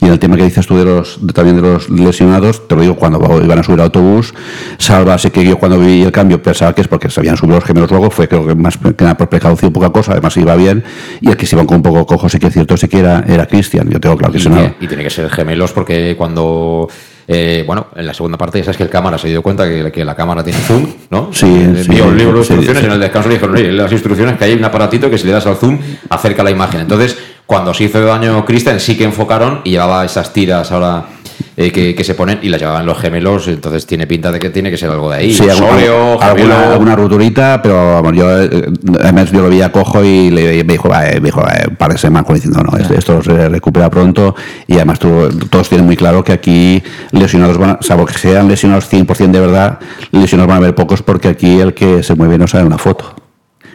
[0.00, 2.74] Y en el tema que dices tú de los de- también de los lesionados, te
[2.74, 4.34] lo digo, cuando iban a subir al autobús,
[4.76, 7.56] Salva, sé que yo cuando vi el cambio pensaba que es porque se habían subido
[7.56, 10.54] los gemelos luego, fue creo que más que nada por precaución, poca cosa, además iba
[10.56, 10.84] bien,
[11.22, 12.98] y el que se iban con un poco cojo, sí que es cierto, sí que
[12.98, 15.72] era, era Cristian, yo tengo claro que Y, se no- y tiene que ser gemelos
[15.72, 16.88] porque cuando.
[17.26, 19.90] Eh, bueno, en la segunda parte ya sabes que el cámara se dio cuenta que,
[19.90, 21.30] que la cámara tiene zoom, ¿no?
[21.32, 22.84] Sí, Eh, sí, vio el libro de instrucciones sí.
[22.84, 25.32] y en el descanso le dijeron, las instrucciones que hay un aparatito que si le
[25.32, 25.78] das al zoom
[26.10, 26.80] acerca la imagen.
[26.82, 31.06] Entonces, cuando se hizo daño Christian, sí que enfocaron y llevaba esas tiras ahora
[31.56, 34.50] eh, que, que se ponen y las llevaban los gemelos, entonces tiene pinta de que
[34.50, 35.32] tiene que ser algo de ahí.
[35.34, 35.44] Sí,
[36.20, 38.68] alguna, alguna, ruturita, pero vamos, yo eh,
[39.00, 41.76] además yo lo veía cojo y le, me dijo, "Va, eh", me dijo, "Va, un
[41.76, 44.34] par de semanas como diciendo, no, esto, esto se recupera pronto
[44.66, 48.48] y además tú- todos tienen muy claro que aquí lesionados van, a- salvo que sean
[48.48, 49.78] lesionados 100% de verdad,
[50.12, 53.14] lesionados van a haber pocos porque aquí el que se mueve no sabe una foto.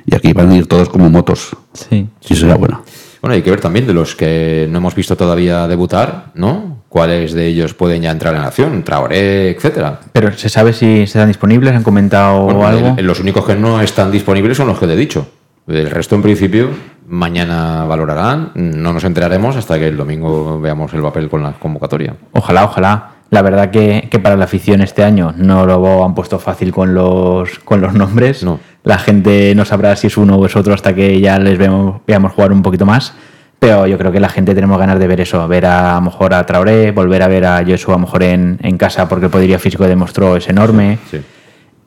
[0.06, 1.50] Y aquí van a ir todos como motos.
[1.74, 2.08] Sí.
[2.20, 2.84] Sí, será bueno.
[3.22, 6.78] Bueno, hay que ver también de los que no hemos visto todavía debutar, ¿no?
[6.88, 8.84] ¿Cuáles de ellos pueden ya entrar en acción?
[8.84, 10.00] Traoré, etcétera.
[10.14, 11.76] Pero ¿se sabe si están disponibles?
[11.76, 12.96] ¿Han comentado Bueno, algo?
[12.98, 15.28] el- los únicos que no están disponibles son los que te he dicho.
[15.68, 16.70] El resto, en principio,
[17.08, 18.52] mañana valorarán.
[18.56, 22.16] No nos enteraremos hasta que el domingo veamos el papel con la convocatoria.
[22.32, 23.10] Ojalá, ojalá.
[23.32, 26.96] La verdad que, que para la afición este año no lo han puesto fácil con
[26.96, 28.44] los, con los nombres.
[28.84, 32.02] La gente no sabrá si es uno o es otro hasta que ya les vemos,
[32.08, 33.14] veamos jugar un poquito más.
[33.60, 36.06] Pero yo creo que la gente tenemos ganas de ver eso, ver a, a lo
[36.06, 39.26] mejor a Traoré, volver a ver a Joshua a lo mejor en, en casa porque
[39.26, 40.98] el poderío físico demostró es enorme.
[41.12, 41.20] Sí.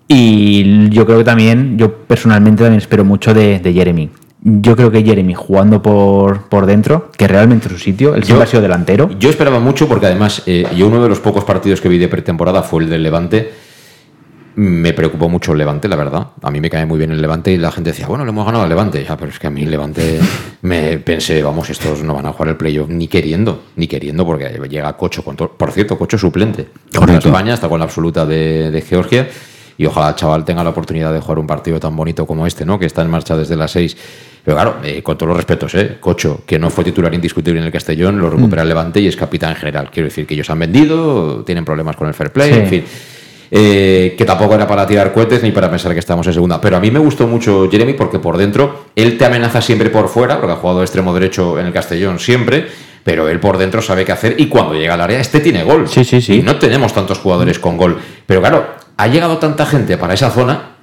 [0.06, 4.10] Y yo creo que también, yo personalmente también espero mucho de, de Jeremy.
[4.42, 8.44] Yo creo que Jeremy jugando por, por dentro, que realmente es su sitio, él siempre
[8.44, 9.08] ha sido delantero.
[9.18, 12.08] Yo esperaba mucho porque además eh, yo uno de los pocos partidos que vi de
[12.08, 13.50] pretemporada fue el del Levante.
[14.54, 16.28] Me preocupó mucho el Levante, la verdad.
[16.42, 18.44] A mí me cae muy bien el Levante y la gente decía, bueno, le hemos
[18.44, 19.02] ganado al Levante.
[19.04, 20.20] Ya, pero es que a mí el Levante
[20.62, 24.48] me pensé, vamos, estos no van a jugar el playoff ni queriendo, ni queriendo, porque
[24.68, 26.68] llega Cocho, con to- por cierto, Cocho suplente.
[26.94, 27.28] Correcto.
[27.28, 29.28] España, está con la absoluta de, de Georgia.
[29.78, 32.78] Y ojalá chaval tenga la oportunidad de jugar un partido tan bonito como este, ¿no?
[32.78, 33.96] Que está en marcha desde las seis.
[34.44, 35.96] Pero claro, eh, con todos los respetos, ¿eh?
[35.98, 39.16] Cocho, que no fue titular indiscutible en el Castellón, lo recupera el Levante y es
[39.16, 39.88] capitán general.
[39.90, 42.58] Quiero decir que ellos han vendido, tienen problemas con el fair play, Sí.
[42.60, 42.84] en fin.
[43.54, 46.58] Eh, que tampoco era para tirar cohetes ni para pensar que estamos en segunda.
[46.58, 50.08] Pero a mí me gustó mucho Jeremy porque por dentro él te amenaza siempre por
[50.08, 52.66] fuera, porque ha jugado de extremo derecho en el Castellón siempre,
[53.04, 55.86] pero él por dentro sabe qué hacer y cuando llega al área, este tiene gol.
[55.86, 56.38] Sí, sí, sí.
[56.38, 57.98] Y no tenemos tantos jugadores con gol.
[58.24, 58.64] Pero claro,
[58.96, 60.76] ha llegado tanta gente para esa zona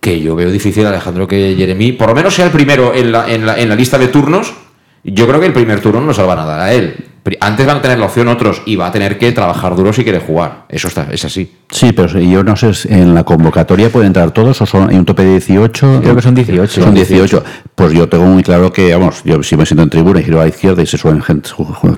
[0.00, 3.28] que yo veo difícil, Alejandro, que Jeremy, por lo menos sea el primero en la,
[3.28, 4.54] en la, en la lista de turnos.
[5.02, 7.09] Yo creo que el primer turno no se lo van a dar a él.
[7.40, 10.02] Antes van a tener la opción otros y va a tener que trabajar duro si
[10.04, 10.64] quiere jugar.
[10.68, 11.52] Eso está, es así.
[11.70, 15.04] Sí, pero yo no sé, ¿en la convocatoria pueden entrar todos o son, hay un
[15.04, 16.00] tope de 18?
[16.02, 16.82] Creo que son 18.
[16.82, 17.44] Son 18.
[17.74, 20.40] Pues yo tengo muy claro que, vamos, yo si me siento en tribuna y giro
[20.40, 21.50] a la izquierda y se suelen gente-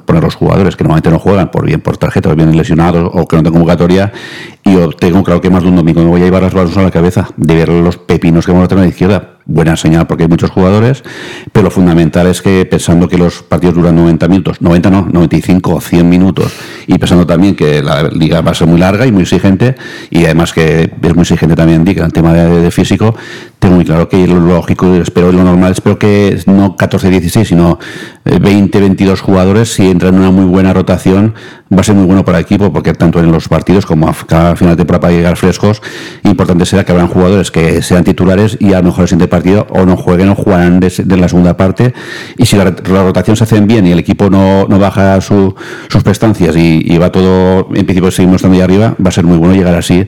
[0.05, 3.27] poner los jugadores que normalmente no juegan, por bien por tarjeta, o bien lesionados o
[3.27, 4.13] que no tengo convocatoria,
[4.65, 6.77] y yo tengo claro que más de un domingo me voy a llevar las manos
[6.77, 9.29] a la cabeza de ver los pepinos que vamos a tener a la izquierda.
[9.45, 11.03] Buena señal porque hay muchos jugadores,
[11.51, 15.75] pero lo fundamental es que pensando que los partidos duran 90 minutos, 90 no, 95
[15.75, 16.53] o 100 minutos,
[16.87, 19.75] y pensando también que la liga va a ser muy larga y muy exigente,
[20.11, 23.17] y además que es muy exigente también en el tema de físico,
[23.63, 27.79] tengo muy claro que lo lógico, espero lo normal, espero que no 14-16, sino
[28.25, 31.35] eh, 20-22 jugadores, si entran en una muy buena rotación,
[31.73, 34.15] va a ser muy bueno para el equipo, porque tanto en los partidos como a
[34.27, 35.81] cada final de temporada para llegar frescos,
[36.25, 39.69] importante será que habrán jugadores que sean titulares y a lo mejor el siguiente partido
[39.71, 41.95] o no jueguen o jugarán de, la segunda parte,
[42.37, 45.55] y si la, la rotación se hacen bien y el equipo no, baja su-
[45.89, 49.23] sus prestancias y, y va todo, en principio seguimos estando ahí arriba, va a ser
[49.25, 50.05] muy bueno llegar así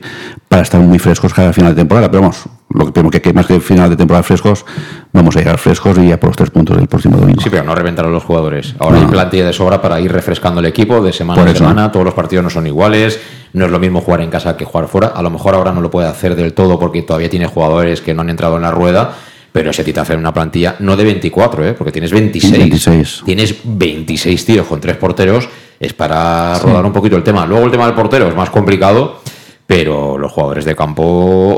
[0.49, 3.33] para estar muy frescos cada final de temporada, pero vamos, lo que tenemos que, que
[3.33, 4.65] más que final de temporada frescos,
[5.13, 7.41] vamos a llegar frescos y ya por los tres puntos del próximo domingo.
[7.41, 8.75] Sí, pero no reventar a los jugadores.
[8.79, 11.91] Ahora hay plantilla de sobra para ir refrescando el equipo de semana a semana.
[11.91, 13.19] Todos los partidos no son iguales.
[13.53, 15.07] No es lo mismo jugar en casa que jugar fuera.
[15.07, 18.13] A lo mejor ahora no lo puede hacer del todo porque todavía tiene jugadores que
[18.13, 19.15] no han entrado en la rueda.
[19.53, 21.73] Pero ese te hace una plantilla no de 24, ¿eh?
[21.73, 22.57] porque tienes 26.
[22.57, 23.21] 26.
[23.25, 25.47] Tienes 26 tíos con tres porteros.
[25.79, 27.45] Es para rodar un poquito el tema.
[27.45, 29.21] Luego el tema del portero es más complicado.
[29.67, 31.03] Pero los jugadores de campo,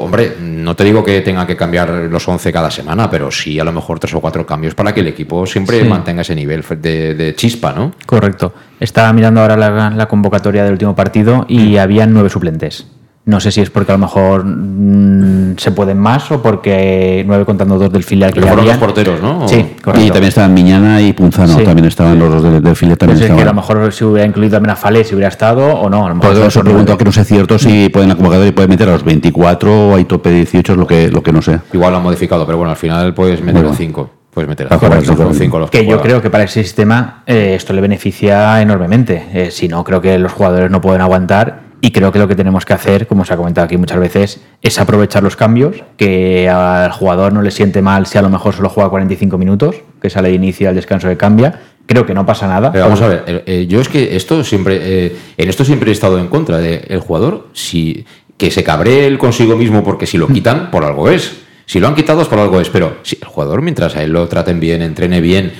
[0.01, 3.65] hombre, no te digo que tengan que cambiar los 11 cada semana, pero sí a
[3.65, 5.87] lo mejor tres o cuatro cambios para que el equipo siempre Sí.
[5.89, 7.91] mantenga ese nivel de, de chispa, ¿no?
[8.05, 8.53] Correcto.
[8.79, 12.87] Estaba mirando ahora la, la convocatoria del último partido y habían nueve suplentes.
[13.27, 17.43] No sé si es porque a lo mejor mm, se pueden más o porque nueve
[17.43, 18.79] contando dos del filial que Pero ya fueron habían.
[18.79, 19.47] dos porteros, ¿no?
[19.49, 20.05] Sí, correcto.
[20.07, 21.63] Y también estaban Miñana y Punzano, Sí.
[21.65, 23.77] también estaban los dos del, del file, también No sé, es que a lo estaban.
[23.77, 26.05] mejor si hubiera incluido también a Falé, si hubiera estado o no.
[26.05, 28.15] A lo mejor Por eso os son pregunto que no sé cierto si pueden la
[28.15, 31.09] convocatoria y pueden meter a los 24 o hay tope de 18, es lo que,
[31.11, 31.59] lo que no sé.
[31.73, 33.71] Igual lo han modificado, pero bueno, al final puedes meter Bueno.
[33.71, 34.09] a 5.
[34.33, 35.37] Puedes meter a 5 correcto, son correcto.
[35.43, 36.03] cinco los Que yo juegan.
[36.03, 39.25] creo que para ese sistema eh, esto le beneficia enormemente.
[39.33, 41.66] Eh, si no, creo que los jugadores no pueden aguantar.
[41.81, 44.41] Y creo que lo que tenemos que hacer, como se ha comentado aquí muchas veces,
[44.61, 48.55] es aprovechar los cambios, que al jugador no le siente mal si a lo mejor
[48.55, 51.59] solo juega 45 minutos, que sale de inicio al descanso de cambia.
[51.85, 52.71] Creo que no pasa nada.
[52.71, 55.91] Pero vamos a ver, eh, eh, yo es que esto siempre, eh, en esto siempre
[55.91, 58.05] he estado en contra de el jugador, si
[58.37, 61.37] que se cabree él consigo mismo porque si lo quitan, por algo es.
[61.65, 64.11] Si lo han quitado es por algo es, pero si el jugador mientras a él
[64.11, 65.51] lo traten bien, entrene bien,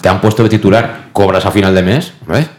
[0.00, 2.50] te han puesto de titular, cobras a final de mes, ¿ves?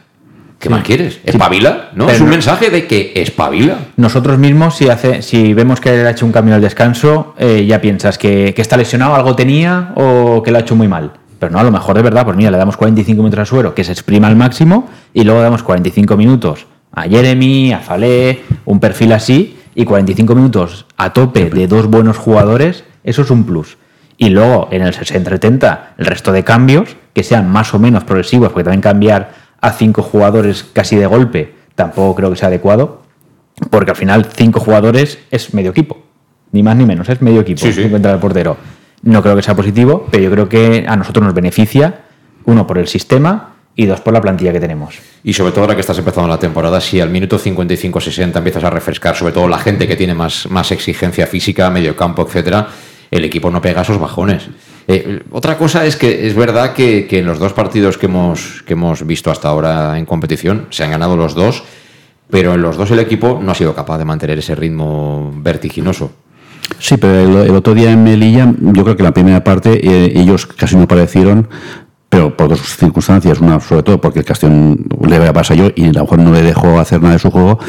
[0.66, 1.20] ¿Qué más quieres?
[1.24, 1.90] ¿Espabila?
[1.96, 2.06] ¿No?
[2.06, 3.78] Pero es un no- mensaje de que espabila.
[3.98, 7.66] Nosotros mismos, si, hace, si vemos que él ha hecho un cambio al descanso, eh,
[7.68, 11.12] ya piensas que, que está lesionado, algo tenía o que lo ha hecho muy mal.
[11.40, 13.76] Pero no, a lo mejor de verdad, pues mira, le damos 45 minutos a Suero,
[13.76, 18.80] que se exprima al máximo, y luego damos 45 minutos a Jeremy, a Falé, un
[18.80, 23.78] perfil así, y 45 minutos a tope de dos buenos jugadores, eso es un plus.
[24.18, 28.50] Y luego en el 60-70, el resto de cambios, que sean más o menos progresivos,
[28.50, 33.02] porque también cambiar a cinco jugadores casi de golpe tampoco creo que sea adecuado,
[33.72, 35.98] porque al final cinco jugadores es medio equipo,
[36.52, 37.82] ni más ni menos, es medio equipo, Sí, sí.
[37.82, 38.58] si encuentra el portero.
[39.02, 42.02] No creo que sea positivo, pero yo creo que a nosotros nos beneficia,
[42.46, 45.00] uno por el sistema y dos por la plantilla que tenemos.
[45.24, 48.70] Y sobre todo ahora que estás empezando la temporada, si al minuto 55-60 empiezas a
[48.70, 52.68] refrescar, sobre todo la gente que tiene más, más exigencia física, medio campo, etcétera,
[53.12, 54.48] el equipo no pega esos bajones.
[54.88, 58.74] Eh, otra cosa es que es verdad que, en los dos partidos que hemos, que
[58.74, 61.64] hemos visto hasta ahora en competición se han ganado los dos,
[62.30, 66.12] pero en los dos el equipo no ha sido capaz de mantener ese ritmo vertiginoso.
[66.80, 70.14] Sí, pero el, el otro día en Melilla, yo creo que la primera parte eh,
[70.16, 71.48] ellos casi no aparecieron,
[72.16, 73.42] pero por dos circunstancias.
[73.42, 75.18] Una, sobre todo, porque el Castellón le
[75.58, 77.60] yo y a lo mejor no le dejó hacer nada de su juego,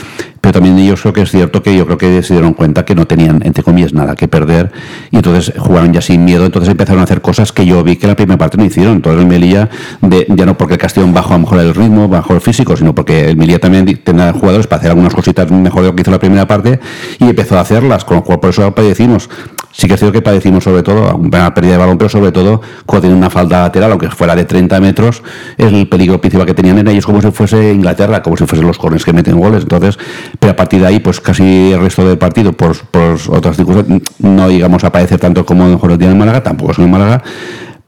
[0.41, 2.95] pero también ellos creo que es cierto que yo creo que se dieron cuenta que
[2.95, 4.71] no tenían, entre comillas, nada que perder
[5.11, 6.47] y entonces jugaron ya sin miedo.
[6.47, 8.95] Entonces empezaron a hacer cosas que yo vi que la primera parte no hicieron.
[8.95, 9.69] Entonces el Melilla,
[10.01, 12.77] de, ya no porque el Castellón bajó a lo mejor el ritmo, bajó el físico,
[12.77, 16.03] sino porque el Melilla también tenía jugadores para hacer algunas cositas mejor de lo que
[16.03, 16.79] hizo la primera parte
[17.19, 19.29] y empezó a hacerlas, con lo cual por eso pues decimos
[19.77, 22.63] Sí que es cierto que padecimos sobre todo una pérdida de balón, pero sobre todo
[22.87, 25.23] cuando tienen una falta lateral, aunque fuera de 30 metros,
[25.59, 28.79] el peligro principal que tenían era ellos como si fuese Inglaterra, como si fuesen los
[28.79, 29.65] corners que meten goles.
[29.65, 29.99] Entonces,
[30.41, 34.01] pero a partir de ahí, pues casi el resto del partido, por, por otras circunstancias,
[34.19, 37.23] no digamos a padecer tanto como mejor lo tiene en Málaga, tampoco son en Málaga,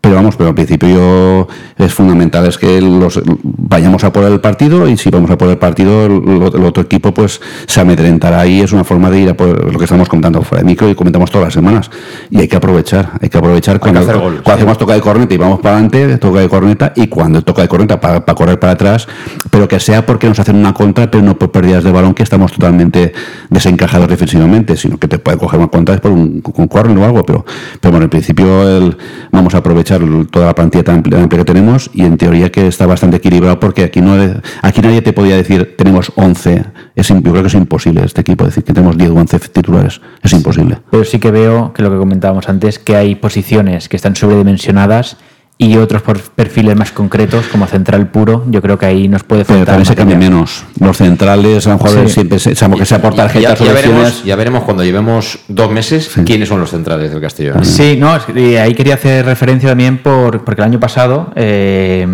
[0.00, 4.88] pero vamos, pero al principio es fundamental es que los vayamos a por el partido
[4.88, 8.72] y si vamos a por el partido el, otro equipo pues se amedrentará y es
[8.72, 11.30] una forma de ir a por lo que estamos comentando fuera de micro y comentamos
[11.30, 11.90] todas las semanas.
[12.30, 14.00] Y hay que aprovechar, hay que aprovechar cuando,
[14.44, 17.68] hacemos toca de corneta y vamos para adelante, toca de corneta y cuando toca de
[17.68, 19.08] corneta para, correr para atrás,
[19.50, 22.22] pero que sea porque nos hacen una contra pero no por pérdidas de balón que
[22.22, 23.12] estamos totalmente
[23.50, 27.44] desencajados defensivamente, sino que te puede coger una contra por un, un o algo, pero,
[27.80, 28.96] pero bueno, en principio el,
[29.32, 29.87] vamos a aprovechar
[30.30, 33.84] toda la plantilla tan amplia, que tenemos y en teoría que está bastante equilibrado porque
[33.84, 34.16] aquí no
[34.62, 36.64] aquí nadie te podía decir tenemos 11.
[36.94, 40.00] Es, yo creo que es imposible este equipo decir que tenemos 10 o 11 titulares.
[40.22, 40.78] Es imposible.
[40.90, 45.16] Pero sí que veo que lo que comentábamos antes, que hay posiciones que están sobredimensionadas
[45.60, 49.44] y otros por perfiles más concretos como central puro, yo creo que ahí nos puede
[49.44, 49.56] faltar.
[49.56, 50.64] Pero también se cambia menos.
[50.78, 54.36] Los centrales, a lo mejor siempre se, que se aporta tarjetas ya, ya, veremos, ya
[54.36, 57.54] veremos cuando llevemos dos meses quiénes son los centrales del Castillo.
[57.62, 62.06] Sí, no, ahí quería hacer referencia también por, porque el año pasado eh,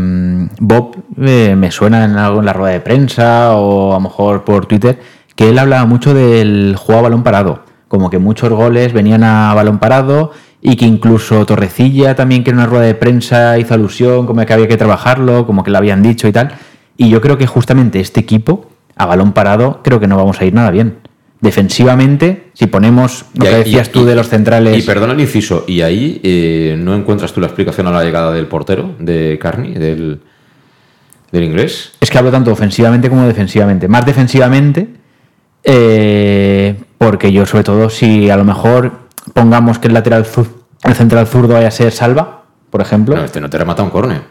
[0.59, 4.45] Bob eh, me suena en algo en la rueda de prensa o a lo mejor
[4.45, 4.99] por Twitter
[5.37, 7.65] que él hablaba mucho del juego a balón parado.
[7.89, 10.33] Como que muchos goles venían a balón parado
[10.67, 14.53] y que incluso Torrecilla también que en una rueda de prensa hizo alusión como que
[14.55, 16.55] había que trabajarlo, como que lo habían dicho y tal.
[16.97, 20.47] Y yo creo que justamente este equipo, a balón parado, creo que no vamos a
[20.47, 20.97] ir nada bien.
[21.43, 24.83] Defensivamente, si ponemos lo que decías tú de los centrales.
[24.83, 28.33] Y perdona el inciso, ¿y ahí eh, no encuentras tú la explicación a la llegada
[28.33, 30.23] del portero, de Carney, del,
[31.31, 31.93] del inglés?
[32.01, 33.87] Es que hablo tanto ofensivamente como defensivamente.
[33.87, 34.89] Más defensivamente,
[35.63, 40.27] eh, porque yo, sobre todo, si a lo mejor pongamos que el lateral
[40.85, 43.17] el central zurdo vaya a ser Salva, por ejemplo.
[43.17, 44.23] No, este no te remata un córner.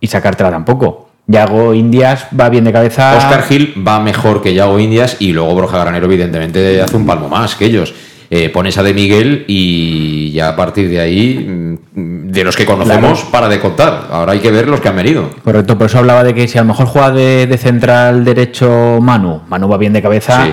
[0.00, 1.10] Y sacártela tampoco.
[1.26, 3.16] Yago Indias va bien de cabeza.
[3.16, 7.28] Oscar Gil va mejor que Yago Indias y luego Broja Granero, evidentemente, hace un palmo
[7.28, 7.94] más que ellos.
[8.32, 12.64] Eh, pones a De Miguel y ya a partir de ahí, mm, de los que
[12.64, 14.08] conocemos, para de contar.
[14.10, 15.30] Ahora hay que ver los que han venido.
[15.44, 18.98] Correcto, por eso hablaba de que si a lo mejor juega de, de central derecho
[19.00, 20.44] Manu, Manu va bien de cabeza.
[20.44, 20.52] Sí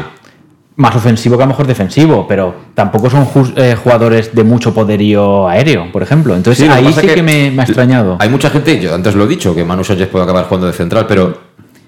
[0.78, 5.48] más ofensivo que a lo mejor defensivo, pero tampoco son eh, jugadores de mucho poderío
[5.48, 6.36] aéreo, por ejemplo.
[6.36, 8.18] Entonces ahí sí que, me, ha extrañado.
[8.20, 10.74] Hay mucha gente, yo antes lo he dicho, que Manu Sánchez puede acabar jugando de
[10.74, 11.36] central, pero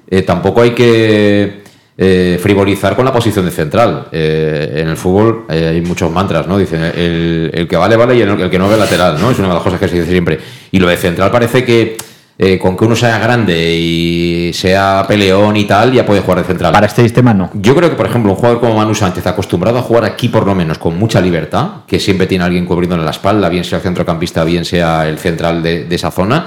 [0.10, 1.62] eh, tampoco hay que
[1.99, 4.08] eh, frivolizar con la posición de central.
[4.12, 6.58] en el fútbol hay muchos mantras, ¿no?
[6.58, 9.30] Dicen, el, que vale, vale y el, el que no ve lateral, ¿no?
[9.30, 10.39] Es una de las cosas que se dice siempre.
[10.71, 11.95] Y lo de central parece que
[12.41, 16.45] eh, con que uno sea grande y sea peleón y tal, ya puede jugar de
[16.45, 16.71] central.
[16.71, 17.49] Para este sistema no.
[17.54, 20.45] Yo creo que, por ejemplo, un jugador como Manu Sánchez, acostumbrado a jugar aquí por
[20.45, 23.84] lo menos con mucha libertad, que siempre tiene alguien cubriéndole la espalda, bien sea el
[23.84, 26.45] centrocampista, bien sea el central de, esa zona,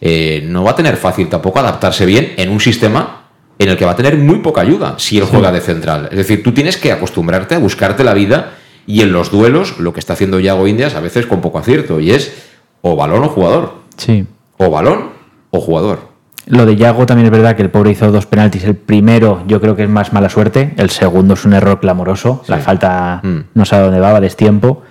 [0.00, 3.28] eh, no va a tener fácil tampoco adaptarse bien en un sistema
[3.60, 6.08] en el que va a tener muy poca ayuda si él juega de central.
[6.10, 8.54] Es decir, tú tienes que acostumbrarte a buscarte la vida
[8.88, 12.00] y en los duelos, lo que está haciendo Yago Indias a veces con poco acierto,
[12.00, 12.34] y es
[12.80, 13.74] o balón o jugador.
[13.96, 14.26] Sí.
[14.56, 15.17] O balón
[15.50, 16.18] o jugador.
[16.46, 18.64] Lo de Yago también es verdad que el pobre hizo dos penaltis.
[18.64, 20.74] El primero yo creo que es más mala suerte.
[20.78, 22.42] El segundo es un error clamoroso.
[22.46, 23.38] La falta mm.
[23.54, 24.82] no sabe dónde va, va destiempo.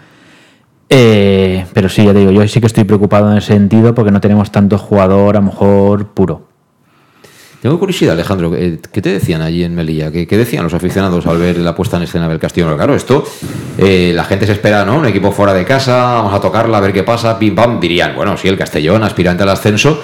[0.89, 4.11] Eh, pero sí, ya te digo, yo sí que estoy preocupado en ese sentido porque
[4.11, 6.47] no tenemos tanto jugador a lo mejor puro.
[7.61, 10.11] Tengo curiosidad, Alejandro, ¿qué te decían allí en Melilla?
[10.11, 12.73] ¿Qué, decían los aficionados al ver la puesta en escena del Castillo?
[12.77, 13.23] Claro, esto,
[13.79, 14.97] eh, la gente se espera, ¿no?
[14.97, 18.15] Un equipo fuera de casa, vamos a tocarla, a ver qué pasa, pim pam, dirían,
[18.15, 19.99] bueno, sí, el Castellón, aspirante al ascenso,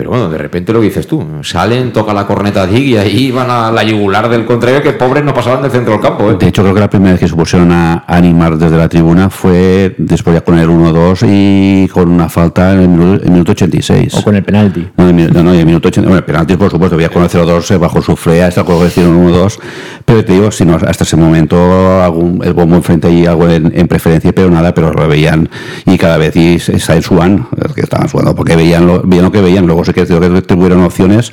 [0.00, 3.50] pero bueno, de repente lo dices tú, salen, toca la corneta allí y ahí van
[3.50, 6.30] a la yugular del contrario que pobres no pasaban del centro del campo.
[6.30, 6.36] ¿eh?
[6.40, 9.28] De hecho, creo que la primera vez que se pusieron a animar desde la tribuna
[9.28, 14.14] fue después ya con el 1-2 y con una falta en el minuto, 86.
[14.14, 14.88] O con el penalti.
[14.96, 16.06] No, no, en el minuto 86.
[16.06, 19.22] Bueno, el penalti, por supuesto, había con el 0-2 bajo su frea, hasta cuando hicieron
[19.30, 19.58] 1-2.
[20.06, 23.86] Pero te digo, si no, hasta ese momento algún, el bombo enfrente ahí algo en,
[23.86, 25.50] preferencia, pero nada, pero lo veían
[25.84, 29.42] y cada vez y, y suan, que estaban sudando, porque veían lo, veían lo que
[29.42, 31.32] veían, luego que que tuvieron opciones,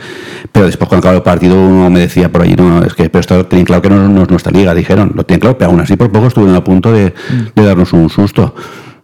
[0.51, 3.19] pero después cuando acabó el partido uno me decía por ahí, no, es que pero
[3.19, 5.95] esto tienen claro que no, es nuestra liga, dijeron, lo tienen claro, pero aún así
[5.95, 7.13] por poco estuvieron a punto de,
[7.55, 8.55] darnos un susto.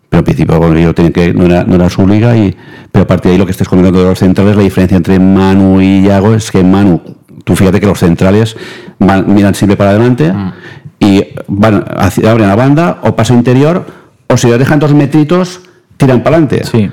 [0.10, 2.56] Pero al principio bueno, yo tenía que no era, no era su liga, y,
[2.92, 5.20] pero a partir de ahí lo que estés comentando de los centrales, la diferencia entre
[5.20, 7.02] Manu y Yago es que Manu,
[7.44, 8.56] tú fíjate que los centrales
[9.00, 10.54] miran siempre para adelante mm.
[11.00, 13.86] y van hacia, abren la banda o paso interior
[14.28, 15.62] o si lo dejan dos metritos
[15.98, 16.63] tiran para adelante.
[16.63, 16.92] Sí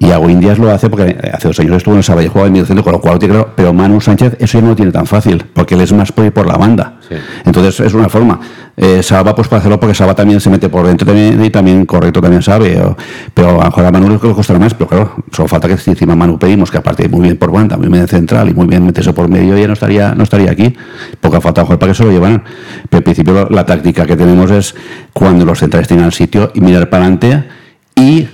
[0.00, 2.52] Y Hago Indias lo hace porque hace dos años estuvo en el Sabadell jugaba en
[2.52, 3.50] medio centro, con lo cual claro.
[3.56, 6.24] Pero Manu Sánchez eso ya no lo tiene tan fácil, porque él es más por
[6.24, 6.98] ir por la banda.
[7.44, 8.38] Entonces es una forma.
[8.76, 11.84] Eh, Salva pues para hacerlo porque Salva también se mete por dentro también, y también
[11.84, 12.80] correcto también sabe.
[12.80, 12.96] o-
[13.34, 15.90] pero a lo mejor a Manu le costará más, pero claro, solo falta que si
[15.90, 18.84] encima Manu pedimos que aparte muy bien por banda, muy bien central y muy bien
[18.86, 20.76] meterse por medio, ya no estaría, no estaría aquí.
[21.20, 22.44] Porque ha faltado jugar para que se lo llevaran.
[22.88, 24.74] Pero en principio la, la táctica que tenemos es
[25.12, 27.44] cuando los centrales tengan sitio y mirar para adelante
[27.96, 28.28] y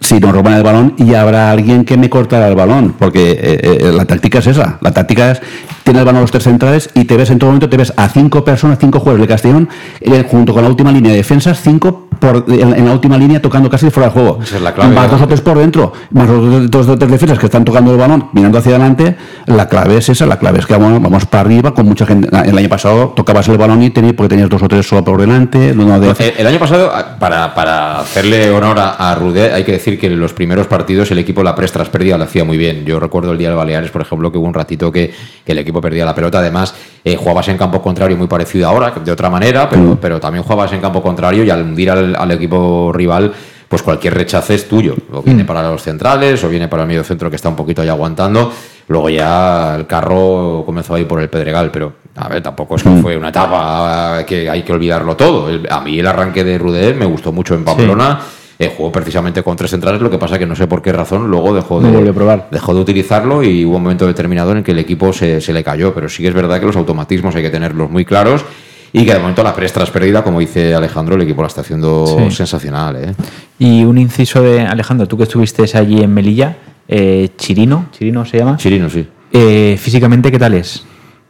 [0.00, 3.38] si nos roban el balón y habrá alguien que me cortará el balón, porque eh,
[3.82, 4.78] eh, la táctica es esa.
[4.80, 5.40] La táctica es,
[5.84, 7.92] tienes el balón a los tres centrales y te ves en todo momento, te ves
[7.96, 9.68] a cinco personas, cinco jugadores de Castellón,
[10.00, 13.40] eh, junto con la última línea de defensas, cinco por, en, en la última línea
[13.42, 14.38] tocando casi fuera de juego.
[14.42, 17.38] Esa es la clave, dos o tres por dentro, más los dos o tres defensas
[17.38, 19.16] que están tocando el balón, mirando hacia adelante.
[19.46, 22.28] La clave es esa, la clave es que vamos, vamos para arriba con mucha gente.
[22.44, 25.20] El año pasado tocabas el balón y tenías, porque tenías dos o tres solo por
[25.20, 25.74] delante.
[26.00, 29.89] de- El, el año pasado, para, para hacerle honor a, a Rudé, hay que decir
[29.98, 32.84] que en los primeros partidos el equipo la prestras perdida lo hacía muy bien.
[32.84, 35.12] Yo recuerdo el día del Baleares, por ejemplo, que hubo un ratito que,
[35.44, 36.38] que el equipo perdía la pelota.
[36.38, 36.74] Además,
[37.04, 40.72] eh, jugabas en campo contrario muy parecido ahora, de otra manera, pero, pero también jugabas
[40.72, 43.32] en campo contrario y al hundir al, al equipo rival,
[43.68, 44.96] pues cualquier rechace es tuyo.
[45.12, 47.82] O viene para los centrales, o viene para el medio centro que está un poquito
[47.82, 48.52] ahí aguantando.
[48.88, 52.82] Luego ya el carro comenzó a ir por el Pedregal, pero a ver, tampoco es
[52.82, 55.48] que fue una etapa que hay que olvidarlo todo.
[55.70, 58.18] A mí el arranque de Rudé me gustó mucho en Pamplona.
[58.62, 61.30] Eh, jugó precisamente con tres centrales, lo que pasa que no sé por qué razón
[61.30, 62.48] luego dejó de, probar.
[62.50, 65.54] dejó de utilizarlo y hubo un momento determinado en el que el equipo se, se
[65.54, 65.94] le cayó.
[65.94, 68.44] Pero sí que es verdad que los automatismos hay que tenerlos muy claros
[68.92, 71.62] y que de momento la prestra es perdida, como dice Alejandro, el equipo la está
[71.62, 72.36] haciendo Sí.
[72.36, 72.96] sensacional.
[72.96, 73.14] ¿eh?
[73.58, 78.36] Y un inciso de Alejandro, tú que estuviste allí en Melilla, eh, Chirino, Chirino se
[78.38, 78.58] llama.
[78.58, 79.08] Chirino, sí.
[79.32, 80.84] Eh, físicamente, ¿qué tal es?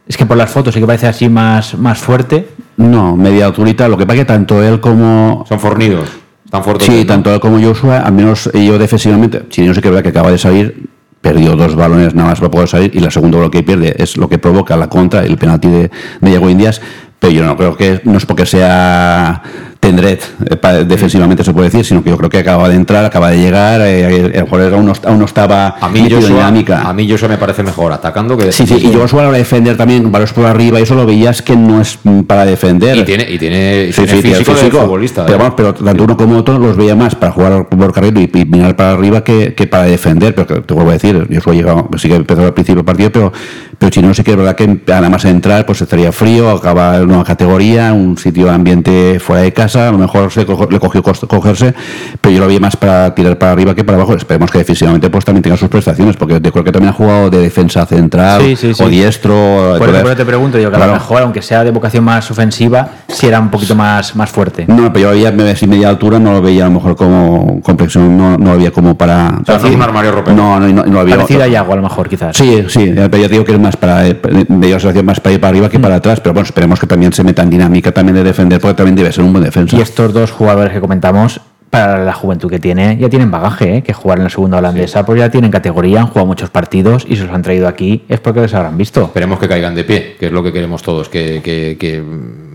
[0.05, 2.49] Es que por las fotos sí que parece así más, más fuerte.
[2.75, 3.87] No, media alturita.
[3.87, 5.45] Lo que pasa que tanto él como.
[5.47, 6.09] Son fornidos.
[6.51, 6.85] Están fuertes.
[6.85, 7.05] Sí, ¿no?
[7.05, 9.47] tanto él como Joshua, al menos yo defensivamente.
[9.47, 10.89] Chirino sí que es verdad que acaba de salir,
[11.21, 14.17] perdió dos balones nada más para poder salir, y la segunda lo que pierde es
[14.17, 15.89] lo que provoca la contra, el penalti de,
[16.19, 16.81] de Diego Indias.
[17.19, 19.41] Pero yo no creo que no es porque sea
[19.81, 23.31] Tendret, eh, defensivamente se puede decir, sino que yo creo que acaba de entrar, acaba
[23.31, 26.81] de llegar, eh, el jugador aún aún no estaba A mí, Joshua, dinámica.
[26.83, 29.37] a mí Joshua me parece mejor atacando que Sí, sí, y Joshua a la hora
[29.37, 32.95] de defender también, balones por arriba, y eso lo veías que no es para defender.
[32.95, 34.77] Y tiene, y tiene, Sí, tiene sí, tiene físico, físico.
[34.77, 35.25] de futbolista.
[35.25, 35.39] Pero ¿eh?
[35.39, 38.45] vamos, pero tanto uno como otro los veía más para jugar por carril y, y
[38.45, 40.35] mirar para arriba que, que para defender.
[40.35, 42.85] Pero que te vuelvo a decir, yo soy llegado, sí que empezó al principio del
[42.85, 43.33] partido, pero,
[43.79, 47.11] pero Chino sí que es verdad que nada más entrar, pues estaría frío, acaba en
[47.11, 51.01] una categoría, un sitio ambiente fuera de casa, a lo mejor se cojo- le cogió
[51.03, 51.73] cogerse,
[52.19, 54.13] pero yo lo veía más para tirar para arriba que para abajo.
[54.15, 57.29] Esperemos que defensivamente pues también tenga sus prestaciones, porque yo creo que también ha jugado
[57.29, 58.83] de defensa central Sí, sí, sí.
[58.83, 59.75] o diestro.
[59.77, 62.03] Por eso por eso te pregunto yo, que a lo mejor, aunque sea de vocación
[62.03, 64.65] más ofensiva, si era un poquito más, más fuerte.
[64.67, 67.61] No, pero yo veía me veía media altura, no lo veía a lo mejor como
[67.61, 69.39] complexión, no, no lo veía como para.
[69.41, 70.35] O sea, no es un armario ropero.
[70.35, 71.15] No, no, no, no lo había.
[71.15, 72.35] Parecida a Yago, a lo mejor, quizás.
[72.35, 74.07] Sí, sí, pero te digo que es más para.
[74.07, 74.19] eh,
[74.49, 76.79] Me dio la sensación más para ir para arriba que para atrás, pero bueno, esperemos
[76.79, 79.43] que también se meta en dinámica también de defender, porque también debe ser un buen
[79.43, 79.60] defensa.
[79.77, 83.81] Y estos dos jugadores que comentamos, para la juventud que tiene, ya tienen bagaje, ¿eh?
[83.81, 87.15] que jugar en la segunda holandesa, pues ya tienen categoría, han jugado muchos partidos y
[87.15, 89.03] se los han traído aquí, es porque les habrán visto.
[89.03, 92.03] Esperemos que caigan de pie, que es lo que queremos todos, que, que- que,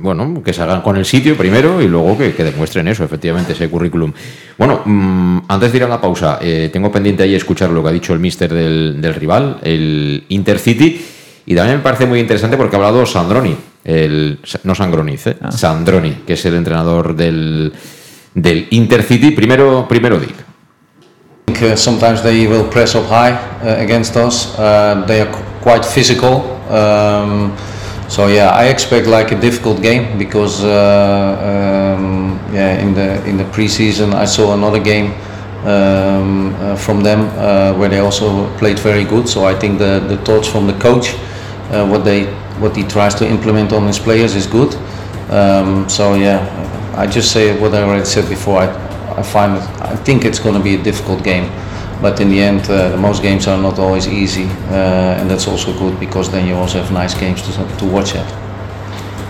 [0.02, 3.54] bueno, que se hagan con el sitio primero y luego que, que demuestren eso, efectivamente,
[3.54, 4.12] ese currículum.
[4.58, 7.88] Bueno, mm, antes de ir a la pausa, eh, tengo pendiente ahí escuchar lo que
[7.88, 11.00] ha dicho el mister del, del rival, el Intercity,
[11.46, 13.56] y también me parece muy interesante porque ha hablado Sandroni,
[13.86, 17.72] el, no Sangroniz, eh, Sandroni, que es el entrenador del,
[18.34, 19.30] del Intercity.
[19.30, 20.34] Primero, primero Dick.
[21.46, 23.32] Think uh, sometimes they will press up high
[23.62, 24.58] uh, against us.
[24.58, 25.30] Uh, they are
[25.62, 26.42] quite physical.
[26.68, 27.56] Um,
[28.08, 33.36] so yeah, I expect like a difficult game because uh, um, yeah, in the in
[33.36, 35.12] the preseason I saw another game
[35.64, 39.28] um, uh, from them uh, where they also played very good.
[39.28, 41.14] So I think the the thoughts from the coach,
[41.70, 42.26] uh, what they
[42.60, 44.74] what he tries to implement on his players is good.
[45.30, 46.40] Um, so yeah,
[46.96, 48.60] I just say what I already said before.
[48.60, 48.68] I,
[49.16, 51.50] I find it, I think it's going to be a difficult game,
[52.02, 55.48] but in the end, uh, the most games are not always easy, uh, and that's
[55.48, 58.26] also good because then you also have nice games to, to watch at.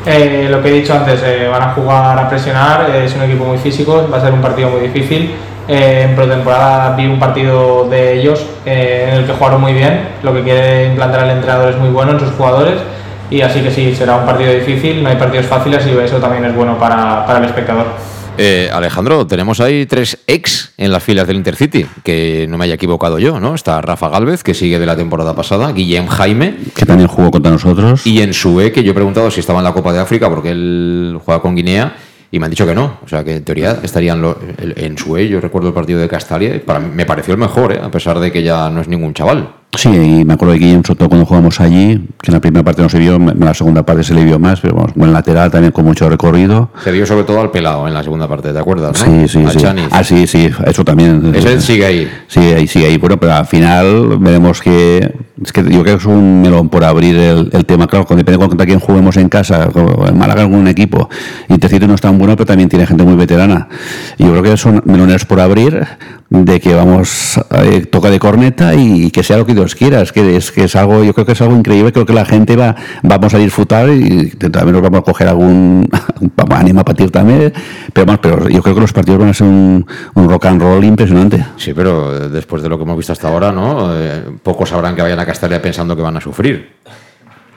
[0.06, 3.22] Eh, lo que he dicho antes, eh, van a jugar a presionar, eh, es un
[3.22, 5.34] equipo muy físico, va a ser un partido muy difícil.
[5.68, 10.10] Eh, en pretemporada vi un partido de ellos eh, en el que jugaron muy bien,
[10.22, 12.76] lo que quiere implantar el entrenador es muy bueno en sus jugadores
[13.30, 16.44] y así que sí, será un partido difícil, no hay partidos fáciles y eso también
[16.44, 17.86] es bueno para, para el espectador.
[18.38, 22.74] Eh, Alejandro, tenemos ahí tres ex en las filas del Intercity, que no me haya
[22.74, 23.54] equivocado yo, ¿no?
[23.54, 26.54] Está Rafa Galvez, que sigue de la temporada pasada, Guillem Jaime.
[26.74, 28.06] Que también jugó contra nosotros.
[28.06, 30.50] Y en Sue, que yo he preguntado si estaba en la Copa de África, porque
[30.50, 31.96] él juega con Guinea.
[32.30, 32.98] Y me han dicho que no.
[33.04, 36.54] O sea, que en teoría estarían lo- en su yo recuerdo el partido de Castalia,
[36.56, 37.80] y para mí me pareció el mejor, ¿eh?
[37.82, 39.48] a pesar de que ya no es ningún chaval.
[39.76, 42.80] Sí, y me acuerdo de Guillem Soto cuando jugamos allí, que en la primera parte
[42.80, 45.50] no se vio, en la segunda parte se le vio más, pero vamos, buen lateral
[45.50, 46.70] también con mucho recorrido.
[46.82, 48.98] Se vio sobre todo al pelado en la segunda parte, ¿te acuerdas?
[49.06, 49.26] no?
[49.26, 49.66] Sí, sí, A sí.
[49.90, 51.30] Ah, sí, sí, eso también.
[51.34, 52.08] Ese sigue ahí.
[52.26, 52.96] Sí, ahí sigue ahí.
[52.96, 55.14] Bueno, pero al final veremos que.
[55.44, 57.86] Es que yo creo que es un melón por abrir el, el tema.
[57.86, 59.68] Claro, depende contra quién juguemos en casa.
[60.08, 61.10] En Málaga algún equipo.
[61.50, 63.68] Intercity no es tan bueno, pero también tiene gente muy veterana.
[64.16, 65.86] Y yo creo que son melones por abrir,
[66.30, 70.00] de que vamos, eh, toca de corneta y, que sea lo que Dios quiera.
[70.00, 71.92] Es que es, que es algo, yo creo que es algo increíble.
[71.92, 75.88] Creo que la gente va, vamos a disfrutar y también nos vamos a coger algún
[76.50, 77.52] ánimo a partir también.
[77.92, 80.60] Pero, vamos, pero yo creo que los partidos van a ser un, un rock and
[80.60, 81.44] roll impresionante.
[81.56, 83.90] Sí, pero eh, después de lo que hemos visto hasta ahora, ¿no?
[83.94, 86.76] Eh, pocos sabrán que vayan a Castalia pensando que van a sufrir.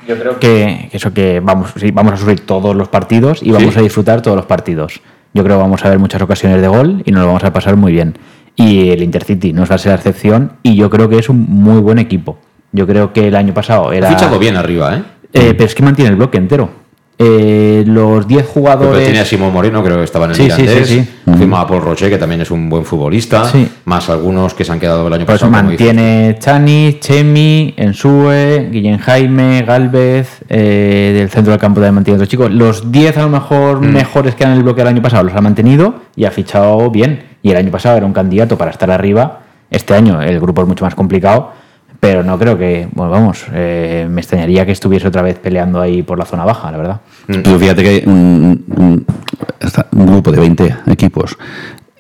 [0.10, 3.52] Yo creo que, que eso que vamos, sí, vamos a sufrir todos los partidos y
[3.52, 3.80] vamos Sí.
[3.80, 5.02] a disfrutar todos los partidos.
[5.36, 7.54] Yo creo que vamos a ver muchas ocasiones de gol y nos lo vamos a
[7.54, 8.18] pasar muy bien.
[8.56, 11.46] Y el Intercity no va a ser la excepción y yo creo que es un
[11.48, 12.40] muy buen equipo.
[12.72, 14.10] Yo creo que el año pasado era...
[14.10, 15.04] Ha fichado bien arriba, ¿eh?
[15.32, 16.70] Eh, pero es que mantiene el bloque entero.
[17.22, 19.04] Eh, los 10 Porque jugadores...
[19.04, 20.88] tiene a Simón Moreno, creo que estaba en el Sí, sí, Mirandés.
[20.88, 21.32] sí, sí.
[21.38, 23.44] Firma a Paul Roche, que también es un buen futbolista.
[23.84, 25.70] Más algunos que se han quedado el año Por eso pasado.
[25.70, 25.86] dices.
[25.86, 32.30] mantiene Chani, Chemi, Ensue, Guillén Jaime, Galvez, eh, del centro del campo también mantiene otros
[32.30, 32.50] chicos.
[32.52, 33.92] Los 10 a lo mejor Mm.
[33.92, 37.24] mejores que eran el bloque el año pasado los ha mantenido y ha fichado bien.
[37.44, 39.42] Y el año pasado era un candidato para estar arriba.
[39.72, 41.52] Este año el grupo es mucho más complicado,
[42.00, 46.02] pero no creo que, bueno, vamos, eh, me extrañaría que estuviese otra vez peleando ahí
[46.02, 47.02] por la zona baja, la verdad.
[47.28, 49.06] Fíjate que hay un
[49.92, 51.38] grupo de 20 equipos,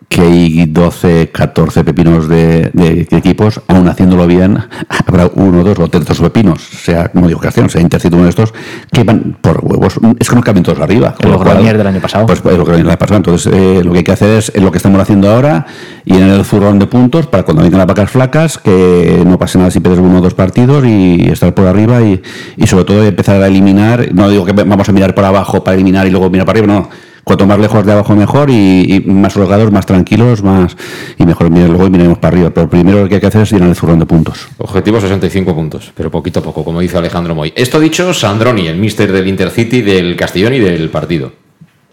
[0.10, 4.57] que hay 12, 14 pepinos de, de equipos, aún haciéndolo bien,
[4.89, 8.53] habrá uno, dos o tres pepinos, sea que sea Intercity uno de estos,
[8.91, 9.99] que van por huevos.
[10.20, 11.14] Es que no caben todos arriba.
[11.14, 12.26] Con lo cual, del año pasado.
[12.26, 13.18] Pues, pues, lo que el año pasado.
[13.18, 15.68] Entonces, eh, lo que hay que hacer es, es lo que estamos haciendo ahora
[16.05, 19.60] y en el zurrón de puntos para cuando vengan las vacas flacas, que no pase
[19.60, 22.22] nada si pierdes uno o dos partidos y estar por arriba y,
[22.57, 24.10] y sobre todo empezar a eliminar.
[24.14, 26.74] No digo que vamos a mirar por abajo para eliminar y luego mirar para arriba,
[26.74, 27.09] no.
[27.24, 30.76] Cuanto más lejos de abajo mejor y, y más holgados, más tranquilos, más
[31.17, 32.49] y mejor mirar luego y miraremos para arriba.
[32.49, 34.47] Pero primero lo que hay que hacer es llenar el zurrón de puntos.
[34.57, 37.53] Objetivo 65 puntos, pero poquito a poco, como dice Alejandro Moy.
[37.55, 41.32] Esto dicho, Sandroni, el mister del Intercity, del Castellón y del partido.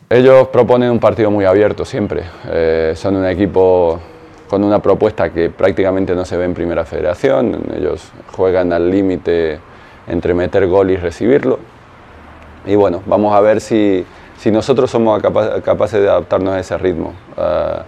[0.09, 2.23] Ellos proponen un partido muy abierto siempre.
[2.49, 4.01] Eh, son un equipo
[4.49, 7.61] con una propuesta que prácticamente no se ve en Primera Federación.
[7.77, 9.59] Ellos juegan al límite
[10.07, 11.59] entre meter gol y recibirlo.
[12.67, 14.05] Y bueno, vamos a ver si,
[14.39, 17.15] si nosotros somos capa- capaces de adaptarnos a ese ritmo.
[17.37, 17.85] Ah,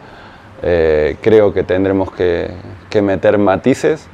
[0.62, 2.50] eh, creo que tendremos que,
[3.00, 4.08] meter matices,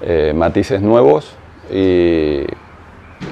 [0.00, 1.34] eh, matices nuevos
[1.72, 2.44] y,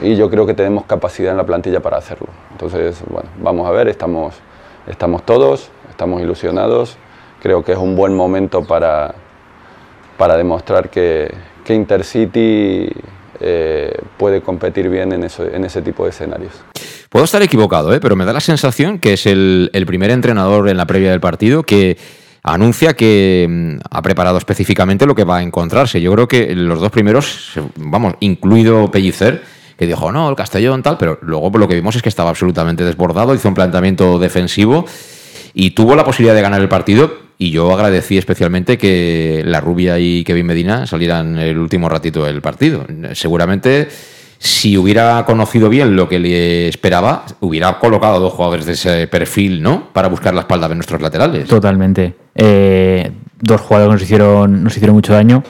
[0.03, 2.27] y yo creo que tenemos capacidad en la plantilla para hacerlo.
[2.51, 4.35] Entonces, bueno, vamos a ver, estamos,
[4.89, 6.97] estamos todos, estamos ilusionados,
[7.41, 9.15] creo que es un buen momento para,
[10.19, 11.33] para demostrar que,
[11.65, 12.91] que Intercity
[13.41, 16.53] eh, puede competir bien en, ese tipo de escenarios.
[17.09, 18.01] Puedo estar equivocado, ¿eh?
[18.01, 21.21] pero me da la sensación que es el, el primer entrenador en la previa del
[21.21, 21.97] partido que
[22.43, 26.01] anuncia que mm, ha preparado específicamente lo que va a encontrarse.
[26.01, 29.43] Yo creo que los dos primeros, vamos, incluido Pellicer,
[29.79, 32.85] que dijo, no, el Castellón tal, pero luego lo que vimos es que estaba absolutamente
[32.85, 34.85] desbordado, hizo un planteamiento defensivo
[35.55, 37.30] y tuvo la posibilidad de ganar el partido.
[37.43, 42.43] Y yo agradecí especialmente que la Rubia y Kevin Medina salieran el último ratito del
[42.43, 42.85] partido.
[43.15, 43.89] Seguramente,
[44.37, 49.63] si hubiera conocido bien lo que le esperaba, hubiera colocado dos jugadores de ese perfil,
[49.63, 49.91] ¿no?
[49.91, 51.49] Para buscar la espalda de nuestros laterales.
[51.49, 52.15] Totalmente.
[52.35, 53.11] Eh,
[53.41, 55.43] dos jugadores nos hicieron, nos hicieron mucho daño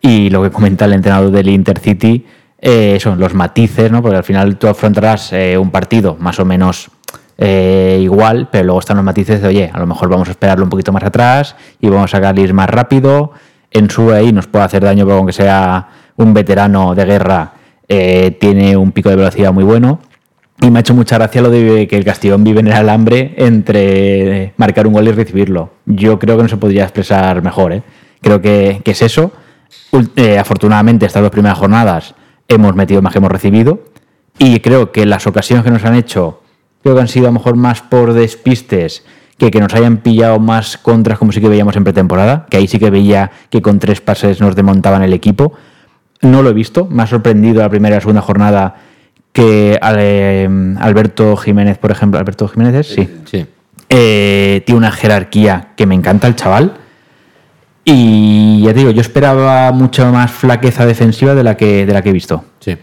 [0.00, 2.24] y lo que comenta el entrenador del Intercity
[2.58, 4.00] eh, son los matices, ¿no?
[4.00, 6.88] Porque al final tú afrontarás eh, un partido más o menos
[7.36, 10.64] eh, igual, pero luego están los matices de, oye, a lo mejor vamos a esperarlo
[10.64, 13.32] un poquito más atrás y vamos a salir más rápido.
[13.70, 17.52] En su ahí nos puede hacer daño, pero aunque sea un veterano de guerra,
[17.88, 20.00] eh, tiene un pico de velocidad muy bueno.
[20.60, 23.34] Y me ha hecho mucha gracia lo de que el Castellón vive en el alambre
[23.36, 25.70] entre marcar un gol y recibirlo.
[25.84, 27.72] Yo creo que no se podría expresar mejor.
[27.72, 27.82] ¿eh?
[28.20, 29.32] Creo que, es eso.
[30.38, 32.14] Afortunadamente, estas dos primeras jornadas
[32.46, 33.80] hemos metido más que hemos recibido.
[34.38, 36.43] Y creo que las ocasiones que nos han hecho,
[36.84, 39.04] creo que han sido a lo mejor más por despistes
[39.38, 42.68] que que nos hayan pillado más contras como sí que veíamos en pretemporada, que ahí
[42.68, 45.54] sí que veía que con tres pases nos desmontaban el equipo.
[46.22, 48.76] No lo he visto, me ha sorprendido la primera y la segunda jornada
[49.32, 52.94] que eh, Alberto Jiménez, por ejemplo, Alberto Jiménez es?
[52.94, 53.46] sí, Sí.
[53.88, 56.74] Eh, tiene una jerarquía que me encanta el chaval.
[57.84, 62.02] Y ya te digo, yo esperaba mucha más flaqueza defensiva de la que, de la
[62.02, 62.44] que he visto.
[62.60, 62.76] Sí.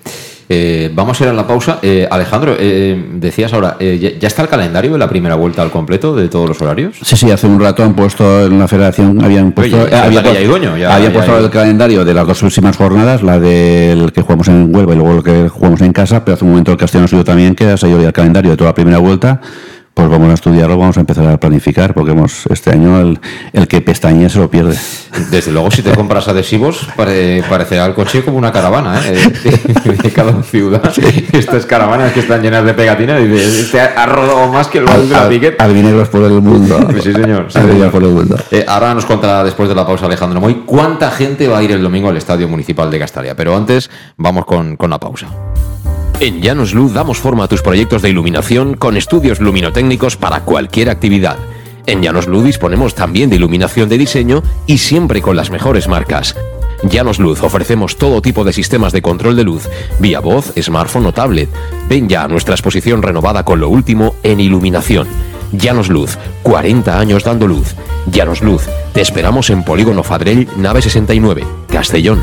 [0.53, 1.79] Eh, vamos a ir a la pausa.
[1.81, 5.61] Eh, Alejandro, eh, decías ahora, eh, ¿ya- ¿ya está el calendario de la primera vuelta
[5.61, 6.97] al completo de todos los horarios?
[7.01, 10.21] Sí, sí, hace un rato han puesto en la federación, habían puesto, Oye, ya había
[10.21, 10.75] ya puesto- dueño,
[11.45, 15.15] el calendario de las dos próximas jornadas, la del que jugamos en Huelva y luego
[15.19, 17.77] el que jugamos en casa, pero hace un momento el Castellón subió también que ha
[17.77, 19.39] salido ya el calendario de toda la primera vuelta.
[19.93, 23.19] Pues vamos a estudiarlo, vamos a empezar a planificar, porque hemos, este año el,
[23.51, 24.75] el que pestañe se lo pierde.
[25.29, 29.11] Desde luego, si te compras adhesivos, pare- parecerá el coche como una caravana, ¿eh?
[29.83, 30.81] De, de cada ciudad.
[31.33, 34.85] Estas caravanas que están llenas de pegatinas, y dices, este ha rodado más que el
[34.85, 35.61] Val de la Al- Piquet.
[35.61, 36.79] Albinegros por el mundo.
[37.03, 37.47] Sí, señor.
[37.49, 37.91] sí, señor.
[37.91, 38.37] por el mundo.
[38.49, 41.73] Eh, ahora nos contará después de la pausa Alejandro Moy cuánta gente va a ir
[41.73, 43.35] el domingo al Estadio Municipal de Castalia.
[43.35, 45.27] Pero antes, vamos con, con la pausa.
[46.21, 50.91] En Llanos Luz damos forma a tus proyectos de iluminación con estudios luminotécnicos para cualquier
[50.91, 51.39] actividad.
[51.87, 56.35] En Llanos Luz disponemos también de iluminación de diseño y siempre con las mejores marcas.
[56.83, 59.67] Llanos Luz ofrecemos todo tipo de sistemas de control de luz,
[59.97, 61.49] vía voz, smartphone o tablet.
[61.89, 65.07] Ven ya a nuestra exposición renovada con lo último en iluminación.
[65.51, 67.73] Llanos Luz, 40 años dando luz.
[68.11, 68.61] Llanos Luz,
[68.93, 72.21] te esperamos en Polígono Fadrell, nave 69, Castellón.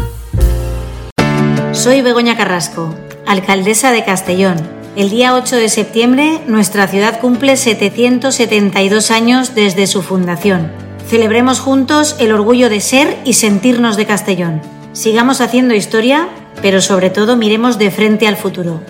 [1.73, 2.95] Soy Begoña Carrasco,
[3.29, 4.57] alcaldesa de Castellón.
[4.97, 10.73] El día 8 de septiembre nuestra ciudad cumple 772 años desde su fundación.
[11.07, 14.63] Celebremos juntos el orgullo de ser y sentirnos de Castellón.
[14.95, 16.29] Sigamos haciendo historia,
[16.63, 18.81] pero sobre todo miremos de frente al futuro.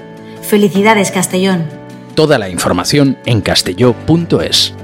[0.43, 1.67] Felicidades Castellón.
[2.15, 4.75] Toda la información en castelló.es.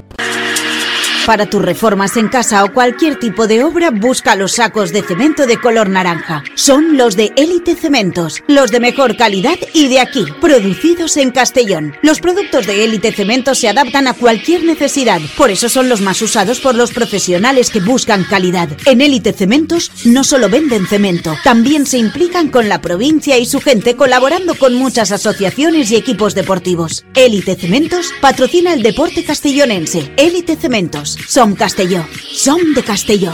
[1.25, 5.47] Para tus reformas en casa o cualquier tipo de obra, busca los sacos de cemento
[5.47, 6.43] de color naranja.
[6.53, 11.95] Son los de Élite Cementos, los de mejor calidad y de aquí, producidos en Castellón.
[12.03, 16.21] Los productos de Élite Cementos se adaptan a cualquier necesidad, por eso son los más
[16.21, 18.69] usados por los profesionales que buscan calidad.
[18.85, 23.61] En Élite Cementos no solo venden cemento, también se implican con la provincia y su
[23.61, 27.03] gente colaborando con muchas asociaciones y equipos deportivos.
[27.15, 30.13] Élite Cementos patrocina el deporte castellonense.
[30.17, 31.14] Élite Cementos.
[31.27, 32.03] Som Castelló.
[32.31, 33.31] Som de Castelló.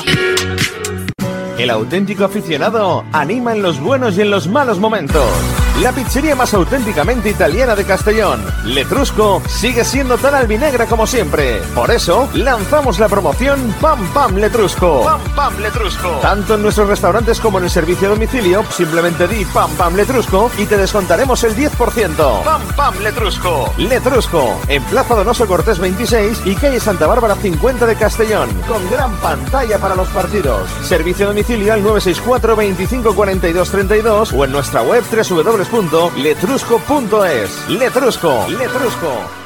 [1.57, 5.23] El auténtico aficionado anima en los buenos y en los malos momentos.
[5.81, 11.59] La pizzería más auténticamente italiana de Castellón, Letrusco, sigue siendo tan albinegra como siempre.
[11.73, 15.03] Por eso, lanzamos la promoción Pam Pam Letrusco.
[15.03, 16.19] Pam Pam Letrusco.
[16.21, 20.51] Tanto en nuestros restaurantes como en el servicio a domicilio, simplemente di Pam Pam Letrusco
[20.59, 22.43] y te descontaremos el 10%.
[22.43, 23.73] Pam Pam Letrusco.
[23.77, 29.15] Letrusco, en Plaza Donoso Cortés 26 y calle Santa Bárbara 50 de Castellón, con gran
[29.17, 30.69] pantalla para los partidos.
[30.83, 35.03] Servicio a domicilio al 964 25 42 32 o en nuestra web
[35.71, 37.69] www.letrusco.es.
[37.69, 39.40] Letrusco, Letrusco.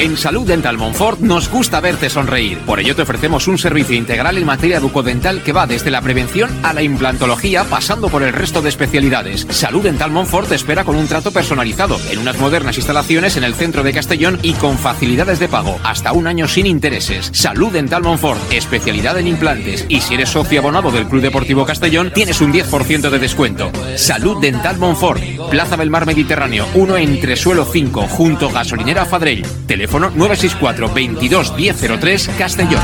[0.00, 2.56] En Salud Dental Monfort nos gusta verte sonreír.
[2.60, 6.48] Por ello te ofrecemos un servicio integral en materia bucodental que va desde la prevención
[6.62, 9.46] a la implantología pasando por el resto de especialidades.
[9.50, 13.52] Salud Dental Monfort te espera con un trato personalizado en unas modernas instalaciones en el
[13.52, 17.28] centro de Castellón y con facilidades de pago hasta un año sin intereses.
[17.34, 22.10] Salud Dental Monfort, especialidad en implantes y si eres socio abonado del Club Deportivo Castellón
[22.14, 23.70] tienes un 10% de descuento.
[23.96, 25.20] Salud Dental Monfort,
[25.50, 29.44] Plaza del Mar Mediterráneo, 1 entre suelo 5 junto gasolinera Fadrell.
[29.66, 32.82] Teléfono 964 22 1003 Castellón.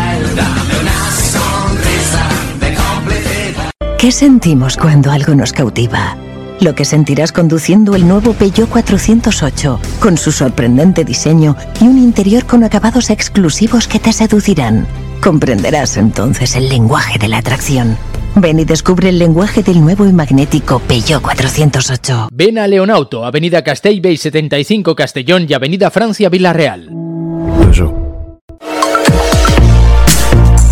[3.99, 6.17] ¿Qué sentimos cuando algo nos cautiva?
[6.61, 12.47] Lo que sentirás conduciendo el nuevo Peugeot 408, con su sorprendente diseño y un interior
[12.47, 14.87] con acabados exclusivos que te seducirán.
[15.23, 17.99] Comprenderás entonces el lenguaje de la atracción.
[18.39, 22.29] Ven y descubre el lenguaje del nuevo y magnético Peugeot 408.
[22.31, 26.91] Ven a Leonauto, Avenida Castell Bay 75 Castellón y Avenida Francia Villarreal.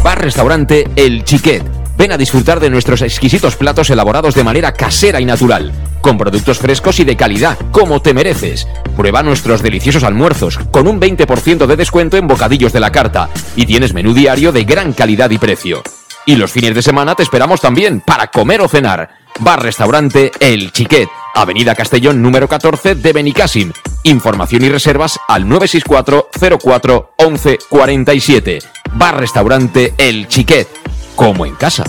[0.02, 1.64] Bar Restaurante El Chiquet.
[1.96, 6.58] Ven a disfrutar de nuestros exquisitos platos elaborados de manera casera y natural, con productos
[6.58, 8.68] frescos y de calidad, como te mereces.
[8.94, 13.64] Prueba nuestros deliciosos almuerzos, con un 20% de descuento en bocadillos de la carta, y
[13.64, 15.82] tienes menú diario de gran calidad y precio.
[16.26, 19.10] Y los fines de semana te esperamos también para comer o cenar.
[19.40, 23.72] Bar Restaurante El Chiquet, Avenida Castellón número 14 de Benicàssim.
[24.04, 26.28] Información y reservas al 964
[26.62, 28.58] 04 11 47.
[28.94, 30.68] Bar Restaurante El Chiquet,
[31.16, 31.84] como en casa.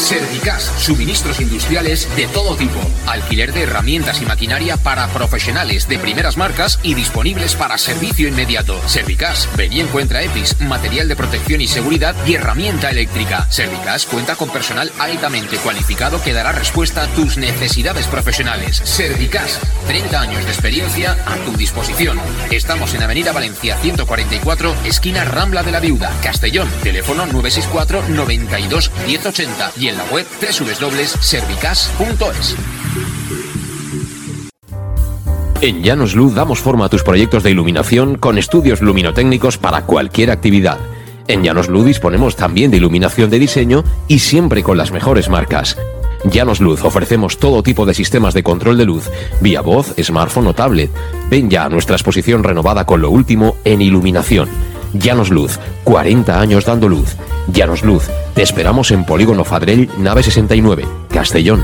[0.00, 6.38] Servicas, suministros industriales de todo tipo, alquiler de herramientas y maquinaria para profesionales de primeras
[6.38, 8.80] marcas y disponibles para servicio inmediato.
[8.88, 13.46] Servicas, ven y encuentra EPIs, material de protección y seguridad y herramienta eléctrica.
[13.50, 18.80] Servicas cuenta con personal altamente cualificado que dará respuesta a tus necesidades profesionales.
[18.82, 22.18] Servicas, 30 años de experiencia a tu disposición.
[22.50, 29.72] Estamos en Avenida Valencia 144, esquina Rambla de la Viuda, Castellón, teléfono 964 92 1080
[29.76, 32.56] y en la web www.servicas.es.
[35.60, 40.30] En Llanos Luz damos forma a tus proyectos de iluminación con estudios luminotécnicos para cualquier
[40.30, 40.78] actividad.
[41.26, 45.76] En Llanos Luz disponemos también de iluminación de diseño y siempre con las mejores marcas.
[46.24, 49.10] Llanos Luz ofrecemos todo tipo de sistemas de control de luz,
[49.40, 50.90] vía voz, smartphone o tablet.
[51.28, 54.48] Ven ya a nuestra exposición renovada con lo último en iluminación.
[54.92, 57.16] Llanos Luz, 40 años dando luz.
[57.52, 61.62] Llanos Luz, te esperamos en Polígono Fadrell, nave 69, Castellón.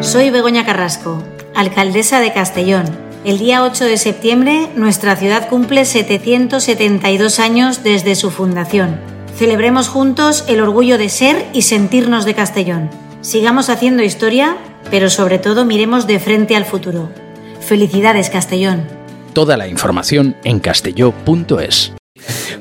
[0.00, 1.22] Soy Begoña Carrasco,
[1.54, 2.84] alcaldesa de Castellón.
[3.24, 9.00] El día 8 de septiembre nuestra ciudad cumple 772 años desde su fundación.
[9.36, 12.90] Celebremos juntos el orgullo de ser y sentirnos de Castellón.
[13.22, 14.56] Sigamos haciendo historia,
[14.90, 17.08] pero sobre todo miremos de frente al futuro.
[17.60, 19.03] Felicidades Castellón.
[19.34, 21.92] Toda la información en castelló.es.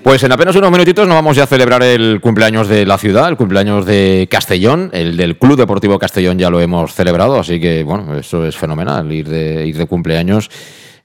[0.02, 3.30] Pues en apenas unos minutitos nos vamos ya a celebrar el cumpleaños de la ciudad,
[3.30, 7.84] el cumpleaños de Castellón, el del Club Deportivo Castellón ya lo hemos celebrado, así que
[7.84, 10.50] bueno, eso es fenomenal, ir de, ir de cumpleaños.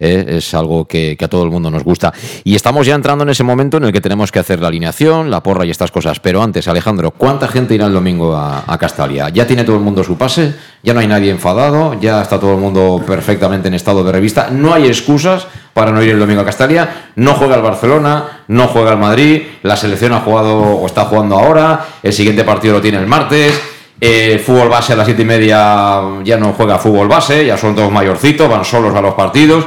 [0.01, 2.13] Eh, es algo que, a todo el mundo nos gusta.
[2.45, 5.31] Y estamos ya entrando en ese momento en el que tenemos que hacer la alineación,
[5.31, 6.21] la porra y estas cosas.
[6.21, 9.29] Pero antes, Alejandro, ¿cuánta gente irá el domingo a, a Castalia?
[9.31, 10.55] ¿Ya tiene todo el mundo su pase?
[10.83, 11.99] ¿Ya no hay nadie enfadado?
[12.01, 14.49] ¿Ya está todo el mundo perfectamente en estado de revista?
[14.51, 17.11] ¿No hay excusas para no ir el domingo a Castalia?
[17.17, 21.39] No juega el Barcelona, no juega el Madrid, la selección ha jugado o está jugando
[21.39, 23.61] ahora, el siguiente partido lo tiene el martes.
[24.01, 27.75] Eh, fútbol base a las siete y media ya no juega fútbol base, ya son
[27.75, 29.65] todos mayorcitos, van solos a los partidos.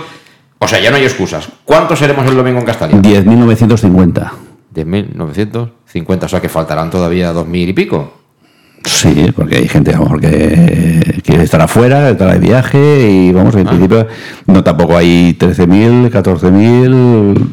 [0.64, 1.49] O sea, ya no hay excusas.
[1.66, 2.97] ¿Cuántos seremos el domingo en Castalia?
[2.97, 4.32] 10.950.
[4.76, 8.14] 10.950, o sea que faltarán todavía 2.000 y pico.
[8.86, 13.32] Sí, porque hay gente a lo mejor que quiere estar afuera, estar de viaje y
[13.32, 14.07] vamos, en principio
[14.45, 17.47] no tampoco hay 13.000, 14.000.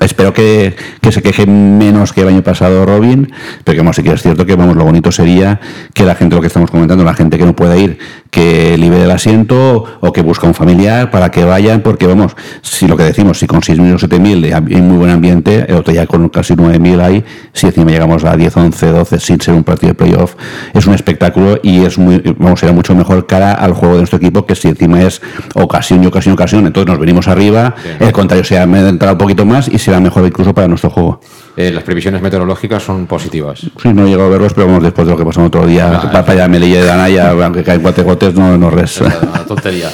[0.00, 3.30] Espero que, que se queje menos que el año pasado Robin,
[3.64, 5.60] pero que vamos, sí que es cierto que vamos, lo bonito sería
[5.92, 7.98] que la gente, lo que estamos comentando, la gente que no pueda ir,
[8.30, 12.86] que libere el asiento o que busca un familiar para que vayan, porque vamos, si
[12.86, 16.06] lo que decimos, si con 6.000 o 7.000 hay muy buen ambiente, el otro ya
[16.06, 19.88] con casi 9.000 hay, si encima llegamos a 10, 11, 12 sin ser un partido
[19.88, 20.34] de playoff,
[20.74, 24.18] es un espectáculo y es muy, vamos, será mucho mejor cara al juego de nuestro
[24.18, 25.20] equipo que si encima es
[25.54, 29.18] ocasión y ocasión y ocasión, entonces nos venimos arriba, el contrario se ha entrado un
[29.18, 31.20] poquito más y será mejor incluso para nuestro juego.
[31.56, 33.60] Eh, las previsiones meteorológicas son positivas.
[33.60, 36.00] Sí, no he llegado a verlos, pero vamos, después de lo que pasó otro día,
[36.02, 39.00] Ah, para allá Melilla de Danaya, aunque caen cuatro gotes, no, no res.
[39.00, 39.88] Una tontería.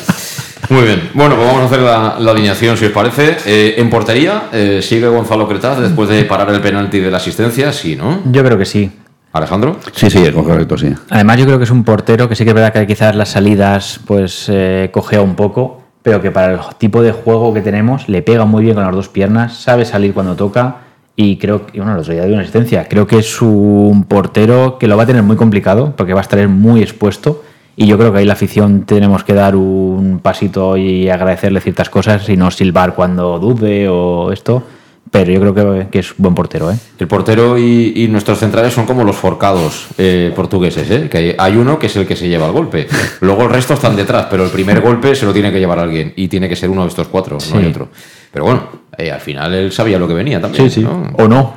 [0.68, 1.11] Muy bien.
[1.14, 3.36] Bueno, pues vamos a hacer la, la alineación, si os parece.
[3.46, 7.72] Eh, en portería, eh, ¿sigue Gonzalo Cretaz después de parar el penalti de la asistencia?
[7.72, 8.20] Sí, ¿no?
[8.30, 8.90] Yo creo que sí.
[9.32, 9.76] ¿Alejandro?
[9.92, 10.92] Sí, sí, es correcto, sí.
[11.11, 13.28] Además, yo creo que es un portero que sí que es verdad que quizás las
[13.28, 18.09] salidas pues eh, cojea un poco, pero que para el tipo de juego que tenemos
[18.09, 20.76] le pega muy bien con las dos piernas, sabe salir cuando toca
[21.17, 25.07] y creo que, bueno, una asistencia, creo que es un portero que lo va a
[25.07, 27.43] tener muy complicado porque va a estar muy expuesto
[27.75, 31.89] y yo creo que ahí la afición tenemos que dar un pasito y agradecerle ciertas
[31.89, 34.62] cosas y no silbar cuando dude o esto,
[35.11, 36.76] pero yo creo que, que es buen portero, ¿eh?
[36.98, 41.09] El portero y, y nuestros centrales son como los forcados eh, portugueses, ¿eh?
[41.11, 42.86] que hay, hay uno que es el que se lleva el golpe.
[43.20, 46.12] Luego el resto están detrás, pero el primer golpe se lo tiene que llevar alguien
[46.16, 47.52] y tiene que ser uno de estos cuatro, Sí.
[47.52, 47.88] no hay otro.
[48.32, 50.68] Pero bueno, eh, al final él sabía lo que venía también.
[50.68, 50.82] Sí, sí.
[50.82, 51.11] ¿no?
[51.14, 51.54] O no.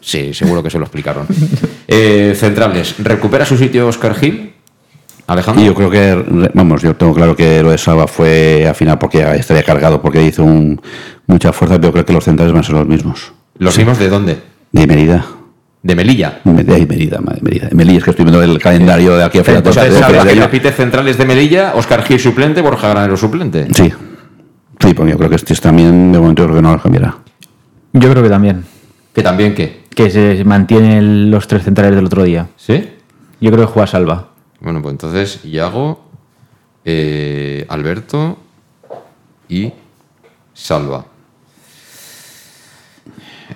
[0.00, 1.26] Sí, seguro que se lo explicaron.
[1.92, 4.49] Eh, centrales, ¿recupera su sitio Oscar Gil?
[5.32, 5.62] Alejandro.
[5.62, 8.98] Y yo creo que, vamos, yo tengo claro que lo de Salva fue al final
[8.98, 10.80] porque estaría cargado, porque hizo un-
[11.26, 13.32] mucha fuerza, pero creo que los centrales van a ser los mismos.
[13.58, 14.38] ¿Los mismos de dónde?
[14.72, 15.24] De Mérida.
[15.82, 16.40] De Melilla.
[16.44, 17.68] De Mérida, madre Mérida.
[17.68, 20.24] De Melilla, es que estoy viendo el calendario de aquí a Entonces, de- de- Salva,
[20.24, 23.66] de- que repite centrales de Melilla, Oscar Gil suplente, Borja Granero suplente.
[23.72, 23.90] Sí.
[24.80, 27.16] Sí, porque yo creo que este es también, de momento, creo que no los cambiará.
[27.92, 28.64] Yo creo que también.
[29.14, 29.80] ¿Que también qué?
[29.94, 32.48] Que se mantienen los tres centrales del otro día.
[32.56, 32.88] ¿Sí?
[33.40, 34.28] Yo creo que juega Salva.
[34.60, 36.00] Bueno, pues entonces Iago,
[36.84, 38.38] eh, Alberto
[39.48, 39.72] y
[40.54, 41.06] Salva.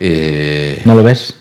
[0.01, 1.41] Eh, ¿No lo ves?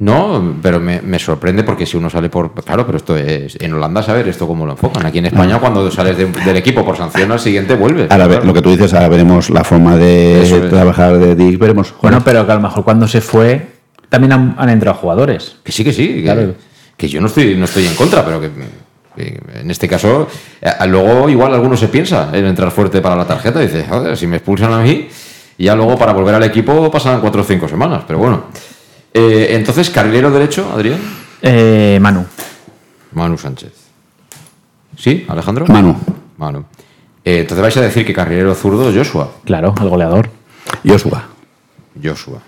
[0.00, 2.52] No, pero me, me sorprende porque si uno sale por.
[2.62, 3.56] Claro, pero esto es.
[3.60, 5.04] En Holanda, saber esto cómo lo enfocan.
[5.04, 8.06] Aquí en España, cuando sales de- del equipo por sanción, al siguiente vuelve.
[8.08, 10.70] Ahora, ve- lo que tú dices, ahora veremos la forma de Eso es.
[10.70, 11.92] trabajar de Dick, veremos.
[12.00, 13.66] Bueno, pero que a lo mejor cuando se fue
[14.08, 15.56] también han, han entrado jugadores.
[15.64, 16.06] Que sí, que sí.
[16.14, 16.54] Que, Claro.
[16.96, 18.50] que yo no estoy, no estoy en contra, pero que.
[19.18, 20.28] En este caso,
[20.60, 24.16] eh, luego igual alguno se piensa en entrar fuerte para la tarjeta y dice, joder,
[24.16, 25.08] si me expulsan a mí,
[25.58, 28.44] y ya luego para volver al equipo pasan cuatro o cinco semanas, pero bueno.
[29.12, 31.00] Eh, entonces, carrilero derecho, Adrián.
[31.42, 32.24] Eh, Manu.
[33.12, 33.72] Manu Sánchez.
[34.96, 35.66] ¿Sí, Alejandro?
[35.66, 35.96] Manu.
[36.36, 36.64] Manu.
[37.24, 39.32] Eh, entonces vais a decir que carrilero zurdo Joshua.
[39.44, 40.30] Claro, el goleador.
[40.86, 41.24] Joshua.
[42.02, 42.40] Joshua.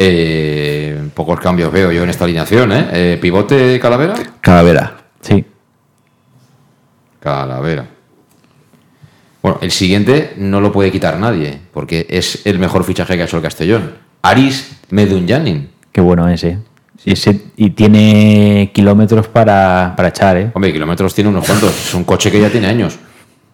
[0.00, 2.88] Eh, pocos cambios veo yo en esta alineación, ¿eh?
[2.92, 4.14] Eh, ¿Pivote Calavera?
[4.40, 4.96] Calavera.
[5.20, 5.44] Sí.
[7.20, 7.84] Calavera.
[9.42, 13.24] Bueno, el siguiente no lo puede quitar nadie, porque es el mejor fichaje que ha
[13.24, 13.94] hecho el Castellón.
[14.22, 15.68] Aris Medunyanin.
[15.92, 16.58] Qué bueno ese.
[17.04, 20.50] Ese- y tiene kilómetros para, para echar, ¿eh?
[20.54, 21.70] Hombre, kilómetros tiene unos cuantos.
[21.70, 22.98] Es un coche que ya tiene años.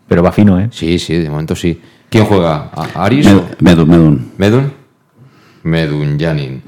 [0.08, 0.68] Pero va fino, ¿eh?
[0.70, 1.80] Sí, sí, de momento sí.
[2.10, 2.70] ¿Quién juega?
[2.74, 4.32] ¿A- ¿Aris Med- o Medun, Medun.
[4.38, 4.72] Medun?
[5.64, 6.62] Medunyanin.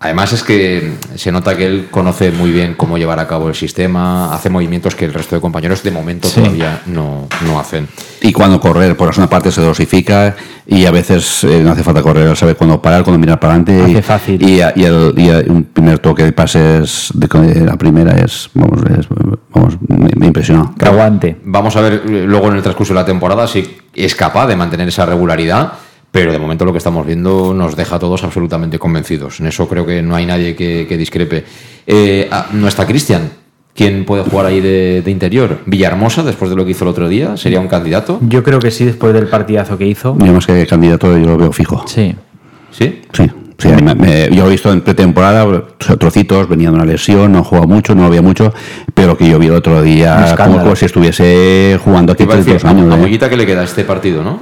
[0.00, 3.56] Además es que se nota que él conoce muy bien cómo llevar a cabo el
[3.56, 6.36] sistema, hace movimientos que el resto de compañeros de momento Sí.
[6.40, 7.88] todavía no, no hacen.
[8.22, 10.36] Y cuando correr, por una parte se dosifica
[10.68, 13.54] y a veces eh, no hace falta correr, él sabe cuándo parar, cuándo mirar para
[13.54, 13.82] adelante.
[13.82, 14.42] Hace y, fácil.
[14.42, 18.78] Y, y el- y un primer toque de pases de, de la primera es, vamos,
[18.96, 19.08] es-
[19.52, 20.76] vamos me, me impresionó.
[20.78, 21.38] Que aguante.
[21.42, 24.86] Vamos a ver luego en el transcurso de la temporada si es capaz de mantener
[24.86, 25.72] esa regularidad,
[26.10, 29.40] pero de momento lo que estamos viendo nos deja a todos absolutamente convencidos.
[29.40, 31.44] En eso creo que no hay nadie que, que discrepe.
[31.86, 33.30] Eh, ah, no está Cristian.
[33.74, 35.60] ¿Quién puede jugar ahí de, de interior?
[35.66, 38.18] Villahermosa, después de lo que hizo el otro día, sería un candidato.
[38.22, 40.16] Yo creo que sí, después del partidazo que hizo.
[40.18, 41.84] Yo más que candidato yo lo veo fijo.
[41.86, 42.12] Sí.
[42.72, 43.02] ¿Sí?
[43.12, 43.30] Sí.
[43.56, 45.46] sí, a mí me- me- yo lo he visto en pretemporada,
[45.98, 48.52] trocitos, venía de una lesión, no jugaba mucho, no había mucho,
[48.94, 52.64] pero que yo vi el otro día como, como si estuviese jugando aquí todos los
[52.64, 52.92] años.
[52.92, 53.00] a ¿eh?
[53.00, 54.40] Mollita que le queda a este partido, ¿no?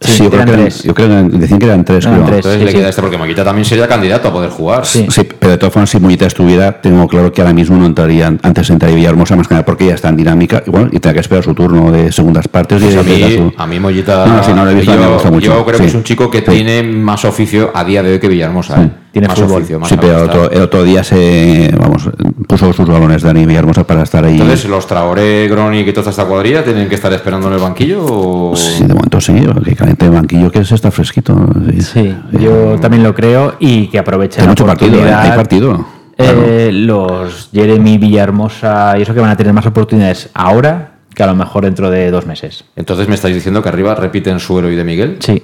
[0.00, 2.04] Sí, yo, creo que eran, yo creo que decían que eran tres.
[2.04, 2.26] Eran creo.
[2.26, 2.36] tres.
[2.38, 2.76] Entonces sí, le sí.
[2.76, 4.84] queda este porque Mollita también sería candidato a poder jugar.
[4.84, 5.06] Sí.
[5.08, 8.26] Sí, pero de todas formas, si Mollita estuviera, tengo claro que ahora mismo no entraría,
[8.42, 11.14] antes entraría Villahermosa más que nada porque ya está en dinámica y bueno, y tendrá
[11.14, 14.26] que esperar su turno de segundas partes y Pues a, mí, su- a mí Mollita,
[14.26, 15.46] No, sí, no lo he visto, yo, me gusta mucho.
[15.54, 15.88] yo creo que Sí.
[15.90, 16.44] es un chico que Sí.
[16.50, 18.82] tiene más oficio a día de hoy que Villahermosa.
[18.82, 18.90] ¿eh?
[19.14, 19.58] Tiene más fútbol.
[19.58, 22.10] oficio, más Sí, pero otro, el otro día se vamos
[22.48, 24.32] puso sus balones Dani Villahermosa para estar ahí.
[24.32, 28.04] Entonces, ¿los Traoré, Gronic y toda esta cuadrilla tienen que estar esperando en el banquillo?
[28.04, 28.56] O...
[28.56, 29.34] Sí, de momento sí,
[29.64, 31.48] que caliente el banquillo que se está fresquito.
[31.70, 35.14] Sí, Sí, yo también lo creo y que aprovechen Hay la mucho partido, ¿eh?
[35.14, 35.86] hay partido.
[36.18, 41.28] Eh, Los Jeremy Villahermosa y eso que van a tener más oportunidades ahora que a
[41.28, 42.64] lo mejor dentro de dos meses.
[42.74, 45.18] Entonces, ¿me estáis diciendo que arriba repiten Suero y de Miguel?
[45.20, 45.40] Sí.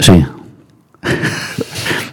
[0.00, 0.26] Sí.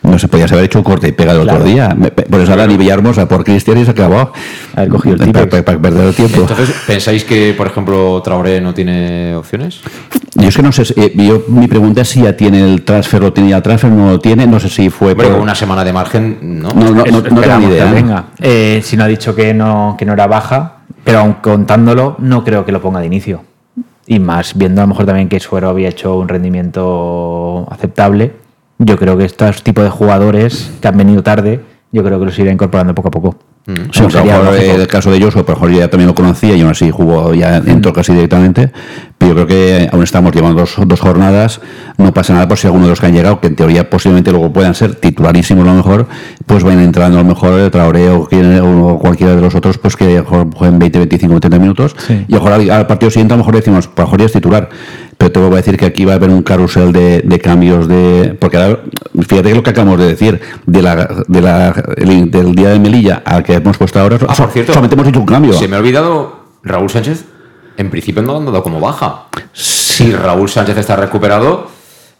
[0.03, 1.65] No se podía haber hecho un corte y pega el otro Claro.
[1.65, 1.95] día.
[1.97, 4.31] Me- Por eso Dani Villahermosa por Cristian y se acabó.
[4.75, 5.49] Haber cogido el para, Típex.
[5.49, 6.41] para- para perder el tiempo.
[6.41, 9.79] Entonces, ¿pensáis que, por ejemplo, Traoré no tiene opciones?
[10.35, 12.83] Yo es que no sé, si- eh, yo, mi pregunta es si ya tiene el
[12.83, 15.35] transfer, lo tiene ya el transfer, no lo tiene, no sé si fue Hombre, por-
[15.35, 16.69] con una semana de margen, ¿no?
[16.69, 17.89] No, no, no, no tengo ni idea.
[17.89, 17.93] ¿eh?
[17.93, 18.25] venga.
[18.39, 22.43] Eh, si no ha dicho que no, que no era baja, pero aun contándolo, no
[22.43, 23.43] creo que lo ponga de inicio.
[24.05, 28.33] Y más viendo a lo mejor también que Suero había hecho un rendimiento aceptable,
[28.79, 31.61] yo creo que estos tipos de jugadores que han venido tarde,
[31.91, 33.35] yo creo que los irá incorporando poco a poco.
[33.65, 34.61] Sí, a lo mejor, lógico.
[34.61, 36.71] eh, el caso de Joshua, por lo mejor yo ya también lo conocía y aún
[36.71, 38.73] así jugó, ya entró casi directamente.
[39.17, 41.61] Pero yo creo que aún estamos llevando dos, dos jornadas,
[41.97, 44.31] no pasa nada por si alguno de los que han llegado, que en teoría posiblemente
[44.31, 46.07] luego puedan ser titularísimos a lo mejor,
[46.45, 49.77] pues vayan entrando a lo mejor el Traoré o, quien- o cualquiera de los otros,
[49.77, 51.95] pues que a lo mejor jueguen 20, 25, 30 minutos.
[52.05, 52.25] Sí.
[52.27, 54.25] Y ojalá al, al partido siguiente a lo mejor decimos, pues a lo mejor ya
[54.25, 54.69] es titular.
[55.17, 57.87] Pero te voy a decir que aquí va a haber un carrusel de, de cambios
[57.87, 58.35] de.
[58.39, 58.79] Porque ahora,
[59.27, 62.79] fíjate que lo que acabamos de decir, de la, de la, el- del día de
[62.79, 65.53] Melilla al que hemos puesto ahora, Ah, por cierto, solamente hemos hecho un cambio.
[65.53, 67.25] Se me ha olvidado Raúl Sánchez.
[67.77, 69.25] En principio no lo han dado como baja.
[69.51, 71.67] Si Raúl Sánchez está recuperado,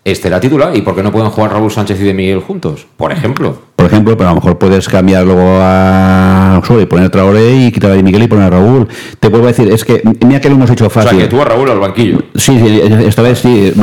[0.03, 0.75] este era titular.
[0.75, 2.87] ¿Y por qué no pueden jugar Raúl Sánchez y de Miguel juntos?
[2.97, 3.57] Por ejemplo.
[3.83, 7.65] Por ejemplo, pero a lo mejor puedes cambiar luego a Osorio y poner a Traoré
[7.65, 8.87] y quitar a Di Miguel y poner a Raúl.
[9.19, 11.09] Te vuelvo a decir, es que mira que lo hemos hecho O fácil.
[11.09, 12.19] sea, que tú a Raúl al banquillo.
[12.33, 13.73] Sí, sí, esta vez sí.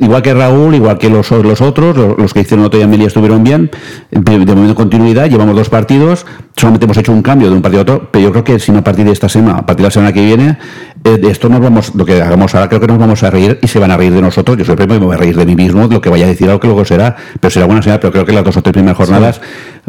[0.00, 3.08] Igual que Raúl, igual que los, los otros, los, los que hicieron otro día Melilla
[3.08, 3.70] estuvieron bien.
[4.10, 6.24] De, momento continuidad, llevamos dos partidos,
[6.56, 8.72] solamente hemos hecho un cambio de un partido a otro, pero yo creo que si
[8.72, 10.56] no a partir de esta semana, a partir de la semana que viene,
[11.02, 13.68] de esto nos vamos, lo que hagamos ahora creo que nos vamos a reír y
[13.68, 14.56] se van a reír de nosotros.
[14.58, 16.10] Yo soy el primero que me voy a reír de mí mismo, de lo que
[16.10, 18.44] vaya a decir algo que luego será, pero será buena señal, pero creo que las
[18.44, 19.40] dos o tres primeras jornadas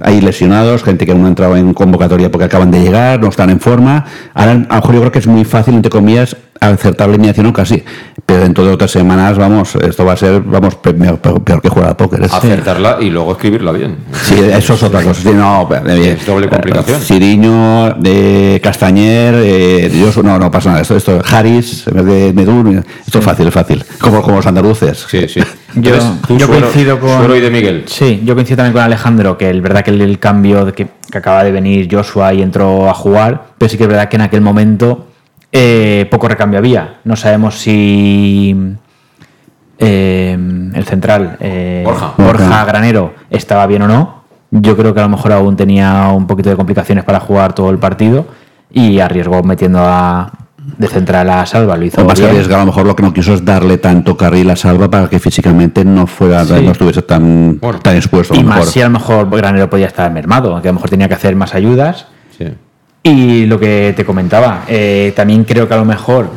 [0.01, 3.27] hay lesionados, gente que aún no ha entrado en convocatoria porque acaban de llegar, no
[3.27, 4.05] están en forma.
[4.33, 7.47] Ahora, a lo mejor yo creo que es muy fácil, entre comillas, acertar la eliminación
[7.47, 7.83] o casi.
[8.25, 11.69] Pero dentro de otras semanas, vamos, esto va a ser, vamos, pe- peor, peor que
[11.69, 12.21] jugar al póker.
[12.23, 13.97] Es- Acertarla y luego escribirla bien.
[14.13, 15.21] Sí, eso es otra cosa.
[15.21, 17.01] Sí, no, eh, Es doble complicación.
[17.01, 20.81] Ciriño, de Castañer, eh, yo, no, no pasa nada.
[20.81, 23.83] Esto, esto, Harris, en vez de Medun, esto es fácil, es fácil.
[23.99, 25.05] Como, como los andaluces.
[25.09, 25.41] Sí, sí.
[25.75, 27.17] Yo, Suero- coincido con.
[27.17, 27.83] Suero y de Miguel.
[27.87, 30.87] Sí, yo coincido también con Alejandro, que es verdad que el, el cambio de que,
[31.11, 34.15] que acaba de venir Joshua y entró a jugar, pero sí que es verdad que
[34.15, 35.07] en aquel momento
[35.51, 36.99] eh, poco recambio había.
[37.03, 38.55] No sabemos si
[39.79, 40.37] eh,
[40.73, 42.13] el central, eh, Borja.
[42.17, 44.21] Borja Granero, estaba bien o no.
[44.51, 47.69] Yo creo que a lo mejor aún tenía un poquito de complicaciones para jugar todo
[47.69, 48.25] el partido
[48.69, 50.29] y arriesgó metiendo a,
[50.77, 52.31] de central a Salva, lo hizo Lo más bien.
[52.31, 55.09] arriesgado, a lo mejor lo que no quiso es darle tanto carril a Salva para
[55.09, 56.53] que físicamente no fuera Sí.
[56.63, 58.33] no estuviese tan, tan expuesto.
[58.33, 58.71] a Y lo más mejor.
[58.73, 61.35] si a lo mejor Granero podía estar mermado, que a lo mejor tenía que hacer
[61.35, 62.07] más ayudas.
[63.03, 66.29] Y lo que te comentaba, eh, también creo que a lo mejor,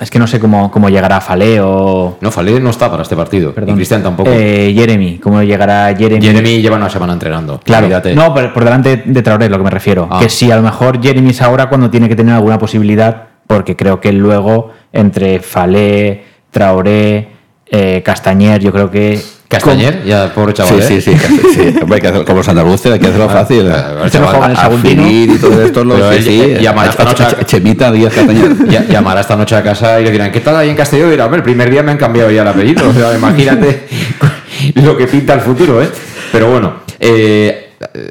[0.00, 2.18] es que no sé cómo, cómo llegará Falé o...
[2.20, 3.54] No, Falé no está para este partido.
[3.64, 4.28] Y Cristian tampoco.
[4.32, 6.20] Eh, Jeremy, cómo llegará Jeremy.
[6.26, 7.60] Jeremy lleva una semana entrenando.
[7.62, 8.14] Claro, Olvídate.
[8.16, 10.08] no, por, por delante de Traoré es lo que me refiero.
[10.10, 10.18] Ah.
[10.20, 13.74] Que si a lo mejor Jeremy es ahora cuando tiene que tener alguna posibilidad, porque
[13.74, 16.22] creo que luego entre Falé,
[16.52, 17.28] Traoré,
[17.68, 19.20] eh, Castañer, yo creo que...
[19.48, 20.80] Castañer, ya pobre chaval.
[20.80, 21.00] Sí, ¿eh?
[21.00, 21.74] sí, sí, sí.
[21.82, 23.68] Hombre, hay que hacer como los andaluces, hay que hacerlo fácil.
[23.68, 24.70] Ah, chaval, a-
[25.10, 26.40] y todo esto, lo sí, sí.
[26.40, 28.54] él llamará esta noche a- Ch- Chemita Díaz Castañer.
[28.70, 31.08] Ya- llamará esta noche a casa y le dirán, ¿qué tal ahí en Castelló?
[31.08, 32.88] Y dirá, hombre, el primer día me han cambiado ya el apellido.
[32.88, 33.88] O sea, imagínate
[34.76, 35.88] lo que pinta el futuro, ¿eh?
[36.30, 37.69] Pero bueno, eh,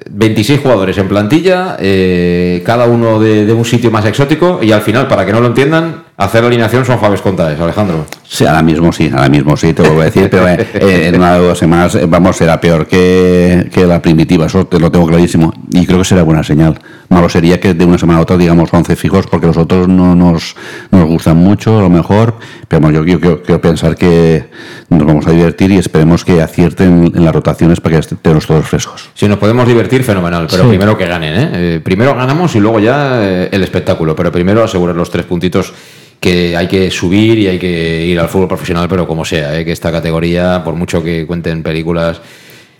[0.09, 4.81] 26 jugadores en plantilla, eh, cada uno de, de un sitio más exótico y al
[4.81, 8.05] final, para que no lo entiendan, hacer la alineación son Faves Contaes, Alejandro.
[8.27, 11.07] Sí, ahora mismo sí, ahora mismo sí, te lo voy a decir, pero eh, eh,
[11.07, 14.79] en una o dos semanas, eh, vamos, será peor que, que la primitiva, eso te
[14.79, 15.51] lo tengo clarísimo.
[15.71, 16.77] Y creo que será buena señal.
[17.07, 20.13] Malo sería que de una semana a otra digamos 11 fijos, porque los otros no
[20.13, 20.55] nos,
[20.91, 22.35] nos gustan mucho, a lo mejor,
[22.67, 24.45] pero bueno, yo, quiero, quiero pensar que
[24.89, 28.67] nos vamos a divertir y esperemos que acierten en las rotaciones para que estemos todos
[28.67, 29.09] frescos.
[29.15, 30.69] Si nos podemos divertir, fenomenal, pero Sí.
[30.69, 31.49] primero que ganen, ¿eh?
[31.53, 35.73] Eh, Primero ganamos y luego ya el espectáculo, pero primero asegurar los tres puntitos
[36.19, 39.63] que hay que subir y hay que ir al fútbol profesional, pero como sea, ¿eh?
[39.65, 42.21] que esta categoría, por mucho que cuenten películas,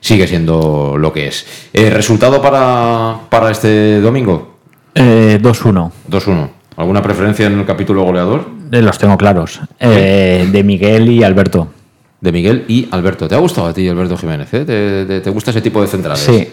[0.02, 1.46] sigue siendo lo que es.
[1.74, 4.56] Eh, ¿Resultado para, para este domingo?
[4.96, 5.92] Eh, 2-1.
[6.10, 6.50] 2-1.
[6.78, 8.48] ¿Alguna preferencia en el capítulo goleador?
[8.72, 9.60] Eh, Los tengo claros.
[9.80, 11.68] Eh, de Miguel y Alberto.
[12.22, 13.28] De Miguel y Alberto.
[13.28, 14.54] ¿Te ha gustado a ti, Alberto Jiménez?
[14.54, 14.66] eh?
[14.66, 16.20] ¿Te, te- te gusta ese tipo de centrales?
[16.20, 16.50] Sí.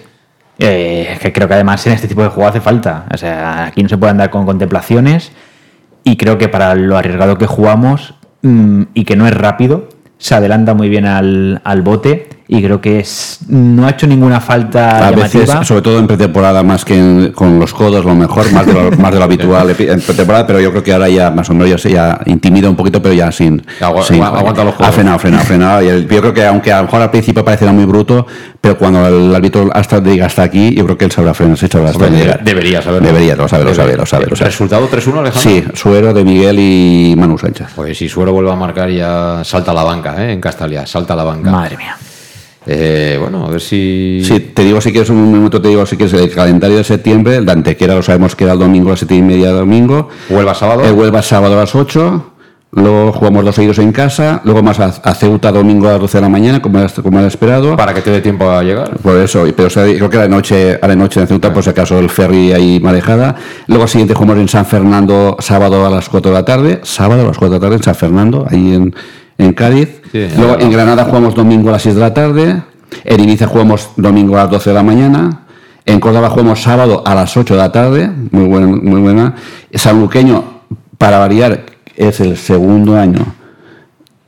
[0.59, 3.07] Eh, es que creo que además en este tipo de juego hace falta.
[3.13, 5.31] O sea, aquí no se puede andar con contemplaciones.
[6.07, 9.89] Y creo que para lo arriesgado que jugamos mm, y que no es rápido,
[10.19, 12.29] se adelanta muy bien al, al bote.
[12.49, 15.41] Y creo que es, no ha hecho ninguna falta A llamativa.
[15.45, 18.73] veces, sobre todo en pretemporada, más que en- con los codos, lo mejor, más de
[18.73, 21.55] lo, más de lo habitual en pretemporada, pero yo creo que ahora ya más o
[21.55, 23.61] menos ya se ya intimida un poquito, pero ya sin.
[23.81, 24.95] Agua- sin- agua- aguanta los Ha codos.
[24.95, 25.83] frenado, ha frenado, ha frenado.
[25.83, 28.25] Y el- yo creo que, aunque a lo mejor al principio parecerá muy bruto,
[28.61, 31.67] pero cuando el árbitro hasta diga hasta aquí, yo creo que él sabrá frenar, se
[31.67, 32.45] sabrá hasta llegar.
[32.45, 33.09] debería saberlo.
[33.09, 34.27] Debería, lo sabe, lo sabe, lo sabe.
[34.27, 34.51] Lo sabe.
[34.51, 35.41] ¿Resultado 3-1, Alejandro?
[35.51, 37.69] Sí, Suero de Miguel y Manu Sánchez.
[37.75, 40.33] Pues si Suero vuelve a marcar ya salta a la banca, ¿eh?
[40.33, 41.51] En Castalia, salta a la banca.
[41.51, 41.97] Madre mía.
[42.67, 44.23] Eh, bueno, a ver si...
[44.25, 47.37] Sí, te digo si quieres un minuto, te digo si quieres el calendario de septiembre,
[47.37, 49.59] el de Antequera lo sabemos que era el domingo a las siete y media de
[49.59, 50.09] domingo.
[50.29, 50.85] Huelva sábado.
[50.85, 52.33] El Huelva sábado a las 8.
[52.73, 54.41] Luego jugamos dos seguidos en casa.
[54.45, 57.19] Luego más a, a Ceuta domingo a las 12 de la mañana, como era, como
[57.19, 57.77] era esperado.
[57.77, 58.99] Para que te dé tiempo a llegar.
[58.99, 61.55] Por eso, pero o sea, creo que a la noche, a la noche en Ceuta,
[61.55, 63.37] por si acaso el ferry ahí marejada.
[63.69, 66.81] Luego al siguiente jugamos en San Fernando sábado a las 4 de la tarde.
[66.83, 68.95] Sábado a las 4 de la tarde en San Fernando, ahí en,
[69.39, 70.01] en Cádiz.
[70.13, 72.63] Sí, Luego en Granada jugamos domingo a las 6 de la tarde.
[73.05, 75.41] En Ibiza jugamos domingo a las 12 de la mañana.
[75.85, 78.11] En Córdoba jugamos sábado a las 8 de la tarde.
[78.31, 79.35] Muy, buen, muy buena.
[79.73, 80.43] Sanluqueño,
[80.99, 81.65] para variar,
[81.97, 83.35] es el segundo año.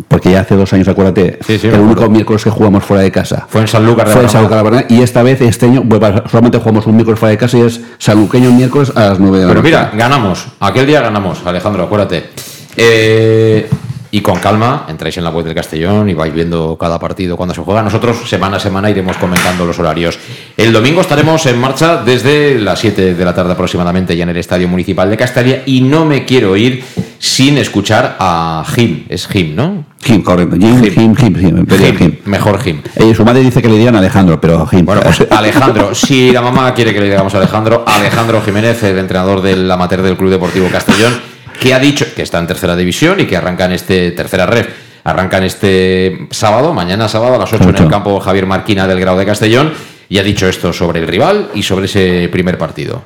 [0.07, 3.03] Porque ya hace dos años, acuérdate, Sí, sí, me el único miércoles que jugamos fuera
[3.03, 3.47] de casa.
[3.49, 4.29] Fue en Sanlúcar de Fue en.
[4.31, 5.83] Sanlúcar de Barrameda, Y esta vez, este año,
[6.31, 9.45] solamente jugamos un miércoles fuera de casa y es Sanluqueño miércoles a las 9 de
[9.45, 9.69] la Pero noche.
[9.71, 10.47] mira, ganamos.
[10.61, 12.31] Aquel día ganamos, Alejandro, acuérdate.
[12.77, 13.69] Eh,
[14.11, 17.55] y con calma, entráis en la web del Castellón y vais viendo cada partido cuando
[17.55, 17.83] se juega.
[17.83, 20.19] Nosotros semana a semana iremos comentando los horarios.
[20.57, 24.37] El domingo estaremos en marcha desde las 7 de la tarde aproximadamente ya en el
[24.37, 26.85] Estadio Municipal de Castalia y no me quiero ir
[27.19, 29.05] sin escuchar a Jim.
[29.09, 29.85] Es Jim, ¿no?
[30.01, 30.57] Jim, correcto.
[30.59, 32.17] Jim, Jim, Jim, Jim.
[32.25, 32.81] Mejor Jim.
[32.97, 34.85] Eh, su madre dice que le digan Alejandro, pero Jim.
[34.85, 38.99] Bueno, pues Alejandro, si la mamá quiere que le digamos a Alejandro, Alejandro Jiménez, el
[38.99, 41.13] entrenador del amateur del Club Deportivo Castellón,
[41.61, 44.67] que ha dicho que está en tercera división y que arrancan este tercera red.
[45.05, 49.17] Arrancan este sábado, mañana sábado a las 8 en el campo Javier Marquina del Grau
[49.17, 49.73] de Castellón
[50.09, 53.03] y ha dicho esto sobre el rival y sobre ese primer partido.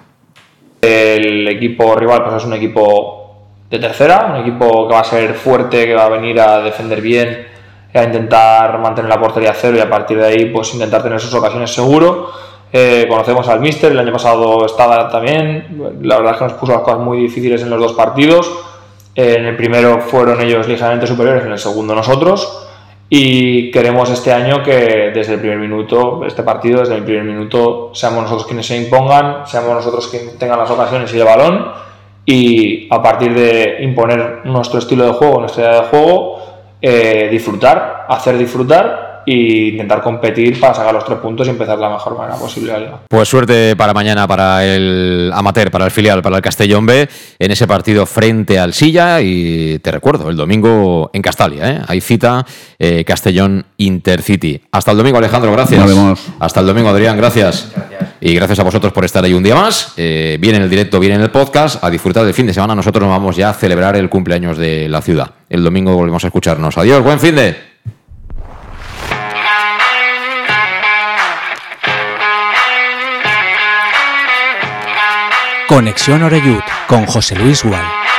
[0.80, 3.22] El equipo rival pues es un equipo
[3.70, 7.00] de tercera, un equipo que va a ser fuerte, que va a venir a defender
[7.00, 7.46] bien,
[7.94, 11.20] a intentar mantener la portería a cero y a partir de ahí pues intentar tener
[11.20, 12.30] sus ocasiones seguro.
[12.72, 16.72] Eh, conocemos al Mister, el año pasado estaba también, la verdad es que nos puso
[16.72, 18.50] las cosas muy difíciles en los dos partidos.
[19.14, 22.68] Eh, en el primero fueron ellos ligeramente superiores, en el segundo nosotros.
[23.10, 27.90] Y queremos este año que desde el primer minuto, este partido, desde el primer minuto,
[27.92, 31.72] seamos nosotros quienes se impongan, seamos nosotros quienes tengan las ocasiones y el balón.
[32.24, 36.38] Y a partir de imponer nuestro estilo de juego, nuestra idea de juego,
[36.80, 41.82] eh, disfrutar, hacer disfrutar e intentar competir para sacar los tres puntos y empezar de
[41.82, 43.00] la mejor manera posible la liga.
[43.08, 47.08] Pues suerte para mañana para el amateur, para el filial, para el Castellón B,
[47.38, 49.20] en ese partido frente al Silla.
[49.20, 51.80] Y te recuerdo, el domingo en Castalia, ¿eh?
[51.86, 52.44] hay cita
[52.78, 54.60] eh, Castellón Intercity.
[54.72, 55.80] Hasta el domingo, Alejandro, gracias.
[55.80, 56.20] Nos vemos.
[56.40, 57.72] Hasta el domingo, Adrián, gracias.
[58.20, 59.94] Y gracias a vosotros por estar ahí un día más.
[59.96, 61.82] Eh, bien en el directo, bien en el podcast.
[61.82, 62.74] A disfrutar del fin de semana.
[62.74, 65.30] Nosotros nos vamos ya a celebrar el cumpleaños de la ciudad.
[65.48, 66.78] El domingo volvemos a escucharnos.
[66.78, 67.71] Adiós, buen fin de.
[75.72, 78.11] Conexión Oreyud con José Luis Gual.